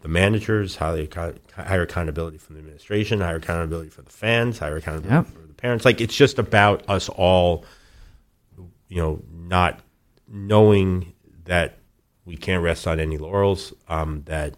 the 0.00 0.08
managers, 0.08 0.76
higher, 0.76 1.06
higher 1.54 1.82
accountability 1.82 2.36
from 2.38 2.56
the 2.56 2.60
administration, 2.60 3.20
higher 3.20 3.36
accountability 3.36 3.88
for 3.90 4.02
the 4.02 4.10
fans, 4.10 4.58
higher 4.58 4.76
accountability 4.76 5.14
Yep. 5.14 5.26
for 5.42 5.46
the 5.46 5.54
parents. 5.54 5.84
Like 5.84 6.00
it's 6.00 6.14
just 6.16 6.38
about 6.38 6.82
us 6.88 7.08
all, 7.08 7.64
you 8.88 9.00
know, 9.00 9.22
not 9.32 9.80
knowing 10.28 11.12
that 11.44 11.78
we 12.24 12.36
can't 12.36 12.62
rest 12.62 12.86
on 12.86 12.98
any 13.00 13.16
laurels. 13.18 13.72
Um, 13.88 14.22
that 14.26 14.54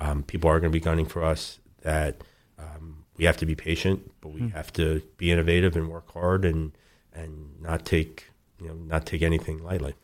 um, 0.00 0.22
people 0.22 0.48
are 0.50 0.60
going 0.60 0.72
to 0.72 0.76
be 0.78 0.80
gunning 0.84 1.06
for 1.06 1.22
us. 1.24 1.58
That 1.82 2.22
um, 2.58 3.04
we 3.16 3.24
have 3.24 3.36
to 3.38 3.46
be 3.46 3.54
patient, 3.54 4.10
but 4.20 4.30
we 4.32 4.48
have 4.50 4.72
to 4.74 5.02
be 5.18 5.30
innovative 5.30 5.76
and 5.76 5.88
work 5.90 6.10
hard 6.12 6.44
and 6.44 6.72
and 7.12 7.60
not 7.60 7.84
take 7.84 8.30
you 8.60 8.68
know 8.68 8.74
not 8.74 9.06
take 9.06 9.22
anything 9.22 9.62
lightly. 9.62 9.94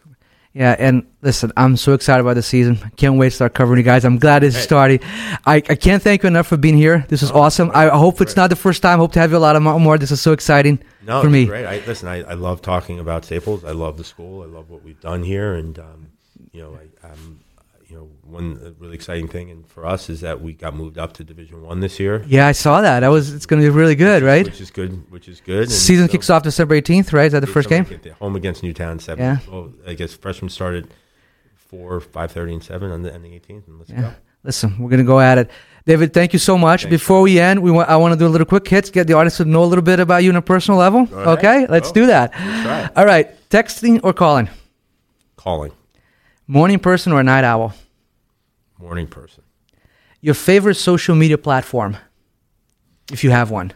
Yeah, 0.53 0.75
and 0.81 1.07
listen, 1.23 1.53
I'm 1.57 1.77
so 1.77 1.93
excited 1.95 2.23
about 2.23 2.35
the 2.35 2.43
season. 2.43 2.77
Can't 2.97 3.17
wait 3.19 3.29
to 3.29 3.35
start 3.37 3.55
covering 3.55 3.79
you 3.79 3.85
guys. 3.85 4.05
I'm 4.05 4.19
glad 4.19 4.43
it's 4.43 4.57
Hey. 4.57 4.63
starting. 4.63 5.01
I, 5.47 5.57
I 5.57 5.77
can't 5.77 6.03
thank 6.03 6.25
you 6.25 6.27
enough 6.27 6.49
for 6.49 6.57
being 6.57 6.77
here. 6.77 7.05
This 7.09 7.23
is 7.23 7.31
awesome. 7.31 7.71
I 7.73 7.89
I 7.89 7.97
hope 7.97 8.21
it's 8.21 8.35
great. 8.35 8.43
not 8.43 8.51
the 8.51 8.57
first 8.57 8.83
time. 8.83 8.99
hope 8.99 9.13
to 9.13 9.21
have 9.21 9.31
you 9.31 9.37
a 9.37 9.39
lot 9.39 9.55
of 9.55 9.63
more. 9.63 9.97
This 9.97 10.11
is 10.11 10.21
so 10.21 10.33
exciting 10.33 10.81
No, 11.07 11.23
for 11.23 11.31
me. 11.31 11.47
great. 11.47 11.67
I, 11.67 11.81
listen, 11.87 12.09
I, 12.09 12.23
I 12.25 12.35
love 12.35 12.63
talking 12.63 12.99
about 12.99 13.25
Staples. 13.25 13.65
I 13.65 13.71
love 13.71 13.97
the 13.97 14.03
school. 14.03 14.43
I 14.43 14.47
love 14.47 14.71
what 14.71 14.83
we've 14.83 15.01
done 15.01 15.23
here, 15.23 15.55
and 15.55 15.79
um, 15.79 16.09
you 16.51 16.63
know, 16.63 16.77
I, 16.83 17.07
um, 17.13 17.39
you 17.91 17.97
know, 17.97 18.09
one 18.23 18.61
uh, 18.65 18.71
really 18.79 18.95
exciting 18.95 19.27
thing, 19.27 19.51
and 19.51 19.67
for 19.67 19.85
us 19.85 20.09
is 20.09 20.21
that 20.21 20.41
we 20.41 20.53
got 20.53 20.75
moved 20.75 20.97
up 20.97 21.13
to 21.15 21.25
Division 21.25 21.63
One 21.63 21.81
this 21.81 21.99
year. 21.99 22.25
Yeah, 22.27 22.47
I 22.47 22.53
saw 22.53 22.81
that. 22.81 23.01
That 23.01 23.09
was. 23.09 23.35
It's 23.35 23.47
going 23.47 23.61
to 23.61 23.67
be 23.69 23.71
really 23.77 23.97
good, 23.97 24.23
right? 24.23 24.45
Which 24.45 24.61
is 24.61 24.71
good. 24.71 25.11
Which 25.11 25.29
is 25.29 25.41
good. 25.41 25.65
and 25.65 25.73
Season 25.73 26.07
so- 26.07 26.13
kicks 26.13 26.31
off 26.31 26.45
December 26.45 26.81
18th, 26.81 27.13
right? 27.13 27.27
Is 27.27 27.33
that 27.33 27.41
the 27.41 27.47
first 27.49 27.69
game? 27.69 27.85
Home 28.21 28.37
against 28.37 28.63
Newtown 28.63 28.99
seven. 29.01 29.25
Yeah. 29.25 29.39
Well, 29.51 29.73
I 29.87 29.95
guess 29.95 30.15
freshmen 30.15 30.49
started 30.51 30.89
four, 31.57 32.01
five 32.01 32.31
thirty, 32.33 32.53
and 32.53 32.63
seven 32.63 32.91
on 32.93 33.03
the 33.03 33.13
on 33.15 33.23
the 33.23 33.35
eighteenth, 33.35 33.67
and 33.67 33.79
let's 33.79 33.91
Yeah. 33.91 34.01
go. 34.03 34.13
Listen, 34.45 34.79
we're 34.79 34.89
gonna 34.91 35.05
go 35.05 35.21
at 35.21 35.37
it. 35.39 35.51
David, 35.85 36.15
thank 36.15 36.33
you 36.33 36.39
so 36.39 36.57
much. 36.57 36.83
Thanks, 36.83 36.91
Before 36.91 37.21
we 37.23 37.39
end, 37.41 37.61
we 37.63 37.71
want 37.71 37.89
I 37.89 37.97
want 37.97 38.13
to 38.13 38.19
do 38.19 38.27
a 38.27 38.29
little 38.29 38.47
quick 38.47 38.67
hits, 38.69 38.89
get 38.91 39.07
the 39.07 39.15
audience 39.15 39.37
to 39.39 39.45
know 39.45 39.65
a 39.65 39.67
little 39.67 39.83
bit 39.85 39.99
about 40.01 40.23
you 40.23 40.31
on 40.31 40.37
a 40.37 40.43
personal 40.43 40.79
level. 40.79 41.09
Okay, 41.13 41.67
let's 41.69 41.89
Go. 41.91 42.03
do 42.03 42.07
that. 42.07 42.33
All 42.97 43.05
right, 43.05 43.29
texting 43.51 44.01
or 44.05 44.13
calling, 44.13 44.49
Calling 45.37 45.73
morning 46.51 46.81
person 46.81 47.13
or 47.13 47.23
night 47.23 47.45
owl. 47.45 47.73
morning 48.79 49.07
person. 49.07 49.45
Your 50.21 50.35
favorite 50.35 50.75
social 50.75 51.15
media 51.15 51.39
platform, 51.39 51.97
if 53.13 53.25
you 53.25 53.31
have 53.31 53.51
one. 53.51 53.73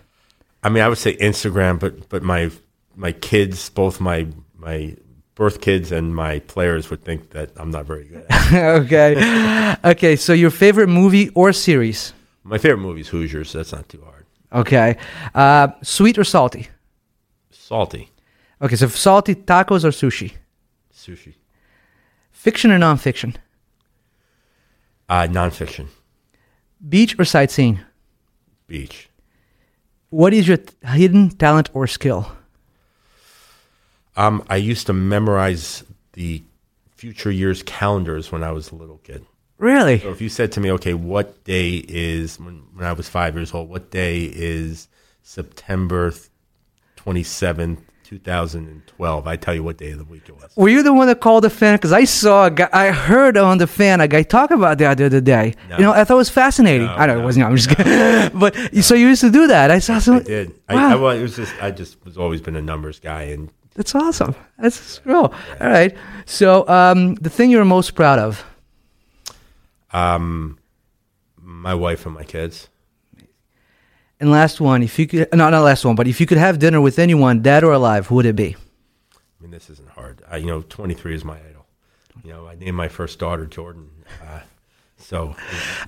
I 0.62 0.68
mean, 0.68 0.82
I 0.82 0.88
would 0.88 0.98
say 0.98 1.16
Instagram, 1.16 1.78
but 1.78 2.08
but 2.08 2.22
my 2.22 2.50
my 2.96 3.12
kids, 3.12 3.70
both 3.70 4.00
my 4.00 4.26
my 4.56 4.96
birth 5.34 5.60
kids 5.60 5.92
and 5.92 6.14
my 6.14 6.40
players, 6.40 6.90
would 6.90 7.04
think 7.04 7.30
that 7.30 7.50
I'm 7.56 7.70
not 7.70 7.86
very 7.86 8.04
good. 8.04 8.26
at 8.28 8.52
it. 8.52 8.84
okay, 8.84 9.76
okay. 9.84 10.16
So 10.16 10.32
your 10.32 10.50
favorite 10.50 10.88
movie 10.88 11.28
or 11.30 11.52
series? 11.52 12.12
my 12.42 12.58
favorite 12.58 12.82
movie 12.82 13.00
is 13.00 13.08
Hoosiers. 13.08 13.50
So 13.50 13.58
that's 13.58 13.72
not 13.72 13.88
too 13.88 14.02
hard. 14.04 14.26
Okay. 14.52 14.96
Uh, 15.34 15.68
sweet 15.82 16.18
or 16.18 16.24
salty? 16.24 16.68
Salty. 17.50 18.10
Okay, 18.60 18.76
so 18.76 18.88
salty 18.88 19.34
tacos 19.34 19.84
or 19.84 19.92
sushi? 19.92 20.32
Sushi. 20.94 21.34
Fiction 22.34 22.70
or 22.70 22.78
nonfiction? 22.78 23.36
Uh, 25.08 25.22
nonfiction. 25.22 25.86
Beach 26.86 27.18
or 27.18 27.24
sightseeing? 27.24 27.80
Beach. 28.66 29.08
What 30.10 30.34
is 30.34 30.46
your 30.46 30.58
t- 30.58 30.74
hidden 30.84 31.30
talent 31.30 31.70
or 31.72 31.86
skill? 31.86 32.30
Um, 34.16 34.44
I 34.50 34.56
used 34.56 34.86
to 34.88 34.92
memorize 34.92 35.84
the 36.12 36.42
future 36.94 37.30
year's 37.30 37.62
calendars 37.62 38.30
when 38.30 38.44
I 38.44 38.52
was 38.52 38.70
a 38.70 38.74
little 38.74 38.98
kid. 38.98 39.24
Really? 39.58 40.00
So 40.00 40.10
if 40.10 40.20
you 40.20 40.28
said 40.28 40.52
to 40.52 40.60
me, 40.60 40.70
okay, 40.72 40.92
what 40.94 41.44
day 41.44 41.84
is 41.88 42.38
when, 42.38 42.64
when 42.74 42.84
I 42.84 42.92
was 42.92 43.08
five 43.08 43.34
years 43.34 43.54
old? 43.54 43.70
What 43.70 43.90
day 43.90 44.24
is 44.24 44.88
September 45.22 46.12
twenty 46.96 47.22
seventh, 48.14 48.24
two 48.24 48.30
thousand 48.30 48.68
and 48.68 48.86
twelve? 48.86 49.26
I 49.26 49.36
tell 49.36 49.54
you 49.54 49.62
what 49.62 49.78
day 49.78 49.90
of 49.92 49.98
the 49.98 50.04
week 50.04 50.28
it 50.28 50.36
was. 50.36 50.52
Were 50.56 50.68
you 50.68 50.82
the 50.82 50.92
one 50.92 51.06
that 51.06 51.20
called 51.20 51.44
the 51.44 51.50
fan? 51.50 51.76
Because 51.76 51.92
I 51.92 52.04
saw 52.04 52.46
a 52.46 52.50
guy, 52.50 52.68
I 52.72 52.90
heard 52.90 53.36
on 53.36 53.58
the 53.58 53.66
fan 53.66 54.00
a 54.00 54.08
guy 54.08 54.22
talk 54.22 54.50
about 54.50 54.78
that 54.78 54.98
the 54.98 55.06
other 55.06 55.20
day. 55.20 55.54
No. 55.68 55.76
You 55.76 55.82
know, 55.84 55.92
I 55.92 56.04
thought 56.04 56.14
it 56.14 56.16
was 56.16 56.30
fascinating. 56.30 56.86
No, 56.86 56.94
I 56.94 57.06
know 57.06 57.20
it 57.20 57.24
wasn't. 57.24 57.46
I'm 57.46 57.56
just 57.56 57.70
kidding. 57.70 58.38
but 58.38 58.54
so 58.82 58.94
you 58.94 59.08
used 59.08 59.22
to 59.22 59.30
do 59.30 59.46
that. 59.48 59.70
I 59.70 59.78
saw 59.78 59.98
some. 59.98 60.16
I 60.16 60.20
did. 60.20 60.50
Wow. 60.68 60.92
I, 60.92 60.94
well, 60.96 61.16
it 61.16 61.22
was 61.22 61.36
just 61.36 61.54
I 61.62 61.70
just 61.70 62.02
was 62.04 62.16
always 62.18 62.40
been 62.40 62.56
a 62.56 62.62
numbers 62.62 63.00
guy, 63.00 63.22
and 63.24 63.50
That's 63.74 63.94
awesome. 63.94 64.34
That's 64.58 64.98
cool. 65.00 65.32
All 65.60 65.68
right. 65.68 65.96
So 66.26 66.66
um, 66.68 67.14
the 67.16 67.30
thing 67.30 67.50
you're 67.50 67.64
most 67.64 67.94
proud 67.94 68.18
of. 68.18 68.44
um, 69.92 70.58
my 71.40 71.74
wife 71.74 72.06
and 72.06 72.14
my 72.14 72.24
kids. 72.24 72.68
And 74.20 74.30
last 74.30 74.60
one, 74.60 74.82
if 74.82 74.98
you 74.98 75.06
could, 75.06 75.28
no, 75.32 75.50
not 75.50 75.62
last 75.62 75.84
one, 75.84 75.96
but 75.96 76.06
if 76.06 76.20
you 76.20 76.26
could 76.26 76.38
have 76.38 76.58
dinner 76.58 76.80
with 76.80 76.98
anyone, 76.98 77.42
dead 77.42 77.64
or 77.64 77.72
alive, 77.72 78.06
who 78.06 78.14
would 78.16 78.26
it 78.26 78.36
be? 78.36 78.56
I 79.14 79.42
mean, 79.42 79.50
this 79.50 79.68
isn't 79.68 79.90
hard. 79.90 80.22
I, 80.30 80.38
you 80.38 80.46
know, 80.46 80.62
23 80.62 81.14
is 81.14 81.24
my 81.24 81.36
idol. 81.36 81.66
You 82.22 82.32
know, 82.32 82.46
I 82.46 82.54
named 82.54 82.76
my 82.76 82.88
first 82.88 83.18
daughter 83.18 83.44
Jordan. 83.44 83.90
Uh, 84.22 84.40
so 84.96 85.34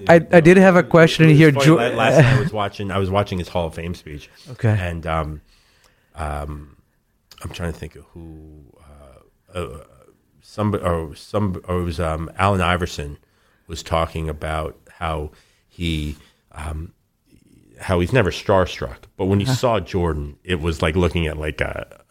I, 0.09 0.17
I 0.17 0.19
know, 0.19 0.41
did 0.41 0.57
have 0.59 0.77
a 0.77 0.83
question 0.83 1.29
here. 1.31 1.51
Jo- 1.51 1.77
last 1.77 2.23
night 2.23 2.37
I 2.37 2.41
was 2.41 2.53
watching. 2.53 2.91
I 2.91 2.99
was 2.99 3.11
watching 3.11 3.39
his 3.39 3.49
Hall 3.49 3.69
of 3.69 3.75
Fame 3.75 3.95
speech. 3.95 4.29
Okay. 4.51 4.77
And 4.79 5.07
um, 5.07 5.41
um, 6.15 6.77
I'm 7.43 7.51
trying 7.51 7.73
to 7.73 7.79
think 7.79 7.97
of 7.97 8.05
who. 8.13 8.65
Uh, 9.55 9.59
uh, 9.59 9.85
some 10.43 10.75
or 10.75 11.15
some 11.15 11.61
or 11.67 11.81
it 11.81 11.85
was 11.85 12.01
um, 12.01 12.31
Allen 12.37 12.61
Iverson 12.61 13.19
was 13.67 13.83
talking 13.83 14.29
about 14.29 14.77
how 14.99 15.31
he. 15.69 16.17
Um, 16.53 16.93
how 17.79 18.01
he's 18.01 18.13
never 18.13 18.31
starstruck, 18.31 18.99
but 19.17 19.27
when 19.27 19.41
you 19.41 19.47
saw 19.47 19.81
Jordan, 19.81 20.39
it 20.45 20.61
was 20.61 20.83
like 20.83 20.97
looking 20.97 21.27
at 21.27 21.37
like 21.37 21.61
a 21.61 22.05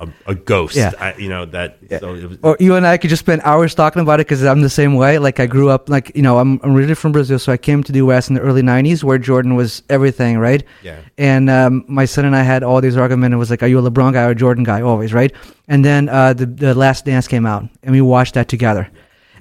a, 0.00 0.08
a, 0.26 0.34
ghost. 0.34 0.76
Yeah. 0.76 0.92
I, 0.98 1.14
you 1.16 1.28
know 1.28 1.44
that. 1.46 1.78
So 2.00 2.14
it 2.14 2.28
was, 2.28 2.38
or 2.42 2.56
you 2.58 2.74
and 2.74 2.86
I 2.86 2.96
could 2.96 3.10
just 3.10 3.20
spend 3.20 3.42
hours 3.44 3.74
talking 3.74 4.02
about 4.02 4.20
it 4.20 4.26
because 4.26 4.42
I'm 4.44 4.62
the 4.62 4.70
same 4.70 4.94
way. 4.94 5.18
Like 5.18 5.38
I 5.38 5.46
grew 5.46 5.68
up, 5.68 5.88
like 5.88 6.10
you 6.14 6.22
know, 6.22 6.38
I'm 6.38 6.60
I'm 6.62 6.74
originally 6.74 6.94
from 6.94 7.12
Brazil, 7.12 7.38
so 7.38 7.52
I 7.52 7.56
came 7.56 7.82
to 7.84 7.92
the 7.92 7.98
U.S. 7.98 8.28
in 8.28 8.34
the 8.34 8.40
early 8.40 8.62
'90s, 8.62 9.04
where 9.04 9.18
Jordan 9.18 9.54
was 9.56 9.82
everything, 9.90 10.38
right? 10.38 10.64
Yeah. 10.82 11.00
And 11.18 11.50
um, 11.50 11.84
my 11.86 12.06
son 12.06 12.24
and 12.24 12.34
I 12.34 12.42
had 12.42 12.62
all 12.62 12.80
these 12.80 12.96
arguments. 12.96 13.34
It 13.34 13.36
was 13.36 13.50
like, 13.50 13.62
are 13.62 13.66
you 13.66 13.78
a 13.78 13.90
LeBron 13.90 14.14
guy 14.14 14.24
or 14.24 14.30
a 14.30 14.34
Jordan 14.34 14.64
guy? 14.64 14.80
Always, 14.80 15.12
right? 15.12 15.32
And 15.68 15.84
then 15.84 16.08
uh, 16.08 16.32
the 16.32 16.46
the 16.46 16.74
Last 16.74 17.04
Dance 17.04 17.28
came 17.28 17.46
out, 17.46 17.68
and 17.82 17.92
we 17.92 18.00
watched 18.00 18.34
that 18.34 18.48
together. 18.48 18.90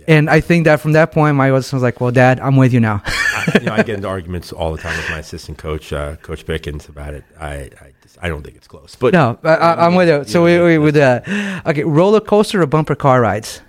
And 0.07 0.29
I 0.29 0.41
think 0.41 0.65
that 0.65 0.79
from 0.81 0.93
that 0.93 1.11
point, 1.11 1.35
my 1.35 1.49
son 1.61 1.77
was 1.77 1.83
like, 1.83 2.01
"Well, 2.01 2.11
Dad, 2.11 2.39
I'm 2.39 2.57
with 2.57 2.73
you 2.73 2.79
now." 2.79 3.03
I, 3.47 3.60
you 3.60 3.65
know, 3.65 3.73
I 3.73 3.78
get 3.84 3.95
into 3.95 4.08
arguments 4.08 4.52
all 4.52 4.71
the 4.71 4.82
time 4.82 4.95
with 4.97 5.10
my 5.10 5.19
assistant 5.19 5.58
coach, 5.58 5.91
uh, 5.93 6.15
Coach 6.17 6.45
Pickens, 6.45 6.88
about 6.89 7.13
it. 7.13 7.23
I 7.39 7.54
I, 7.54 7.93
just, 8.02 8.17
I 8.21 8.30
don't 8.30 8.43
think 8.43 8.56
it's 8.58 8.67
close, 8.67 8.95
but 8.95 9.13
no, 9.13 9.38
I, 9.43 9.56
I, 9.56 9.86
I'm 9.86 9.95
with 9.95 10.10
you. 10.10 10.23
So 10.32 10.45
Yeah, 10.45 10.63
we, 10.63 10.78
we 10.78 10.78
with 10.78 10.95
that. 10.95 11.28
Okay, 11.65 11.84
roller 11.84 12.19
coaster 12.21 12.62
or 12.62 12.67
bumper 12.67 12.95
car 12.95 13.21
rides? 13.21 13.62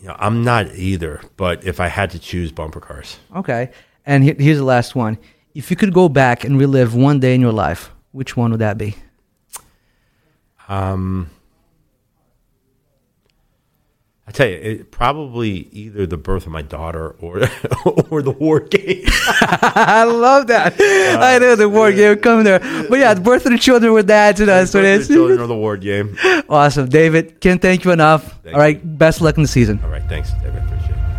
you 0.00 0.08
know, 0.08 0.16
I'm 0.18 0.42
not 0.42 0.66
either. 0.74 1.20
But 1.36 1.64
if 1.64 1.78
I 1.80 1.86
had 1.88 2.10
to 2.10 2.18
choose 2.18 2.50
bumper 2.52 2.80
cars, 2.80 3.18
Okay. 3.36 3.70
And 4.04 4.24
he- 4.24 4.34
here's 4.44 4.58
the 4.58 4.64
last 4.64 4.96
one. 4.96 5.16
If 5.54 5.70
you 5.70 5.76
could 5.76 5.92
go 5.94 6.08
back 6.08 6.42
and 6.44 6.58
relive 6.58 6.94
one 6.94 7.20
day 7.20 7.34
in 7.36 7.40
your 7.40 7.52
life, 7.52 7.90
which 8.10 8.36
one 8.36 8.50
would 8.50 8.60
that 8.60 8.76
be? 8.78 8.96
um, 10.68 11.28
I 14.24 14.30
tell 14.30 14.46
you, 14.46 14.54
it, 14.54 14.90
probably 14.92 15.68
either 15.72 16.06
the 16.06 16.16
birth 16.16 16.46
of 16.46 16.52
my 16.52 16.62
daughter 16.62 17.16
or 17.20 17.40
or 18.10 18.22
the 18.22 18.30
Warde 18.30 18.70
game. 18.70 19.02
I 19.06 20.04
love 20.04 20.46
that. 20.46 20.80
Uh, 20.80 21.18
I 21.20 21.38
know 21.38 21.56
the 21.56 21.68
Warde 21.68 21.96
game 21.96 22.16
coming 22.18 22.44
there. 22.44 22.60
But 22.60 23.00
yeah, 23.00 23.14
the 23.14 23.20
birth 23.20 23.46
of 23.46 23.52
the 23.52 23.58
children 23.58 23.92
with 23.92 24.06
dads 24.06 24.40
and 24.40 24.48
us. 24.48 24.70
So 24.70 24.80
Birth 24.80 24.94
of 24.94 25.00
it's 25.00 25.08
the 25.08 25.14
children 25.14 25.40
or 25.40 25.48
the 25.48 25.56
Warde 25.56 25.80
game. 25.80 26.16
awesome. 26.48 26.88
David, 26.88 27.40
can't 27.40 27.60
thank 27.60 27.84
you 27.84 27.90
enough. 27.90 28.40
Thank 28.42 28.54
All 28.54 28.60
right. 28.60 28.98
Best 28.98 29.20
luck 29.22 29.36
in 29.38 29.42
the 29.42 29.48
season. 29.48 29.80
All 29.82 29.90
right, 29.90 30.04
thanks, 30.08 30.30
David. 30.34 30.62
Appreciate 30.62 30.90
it. 30.90 31.11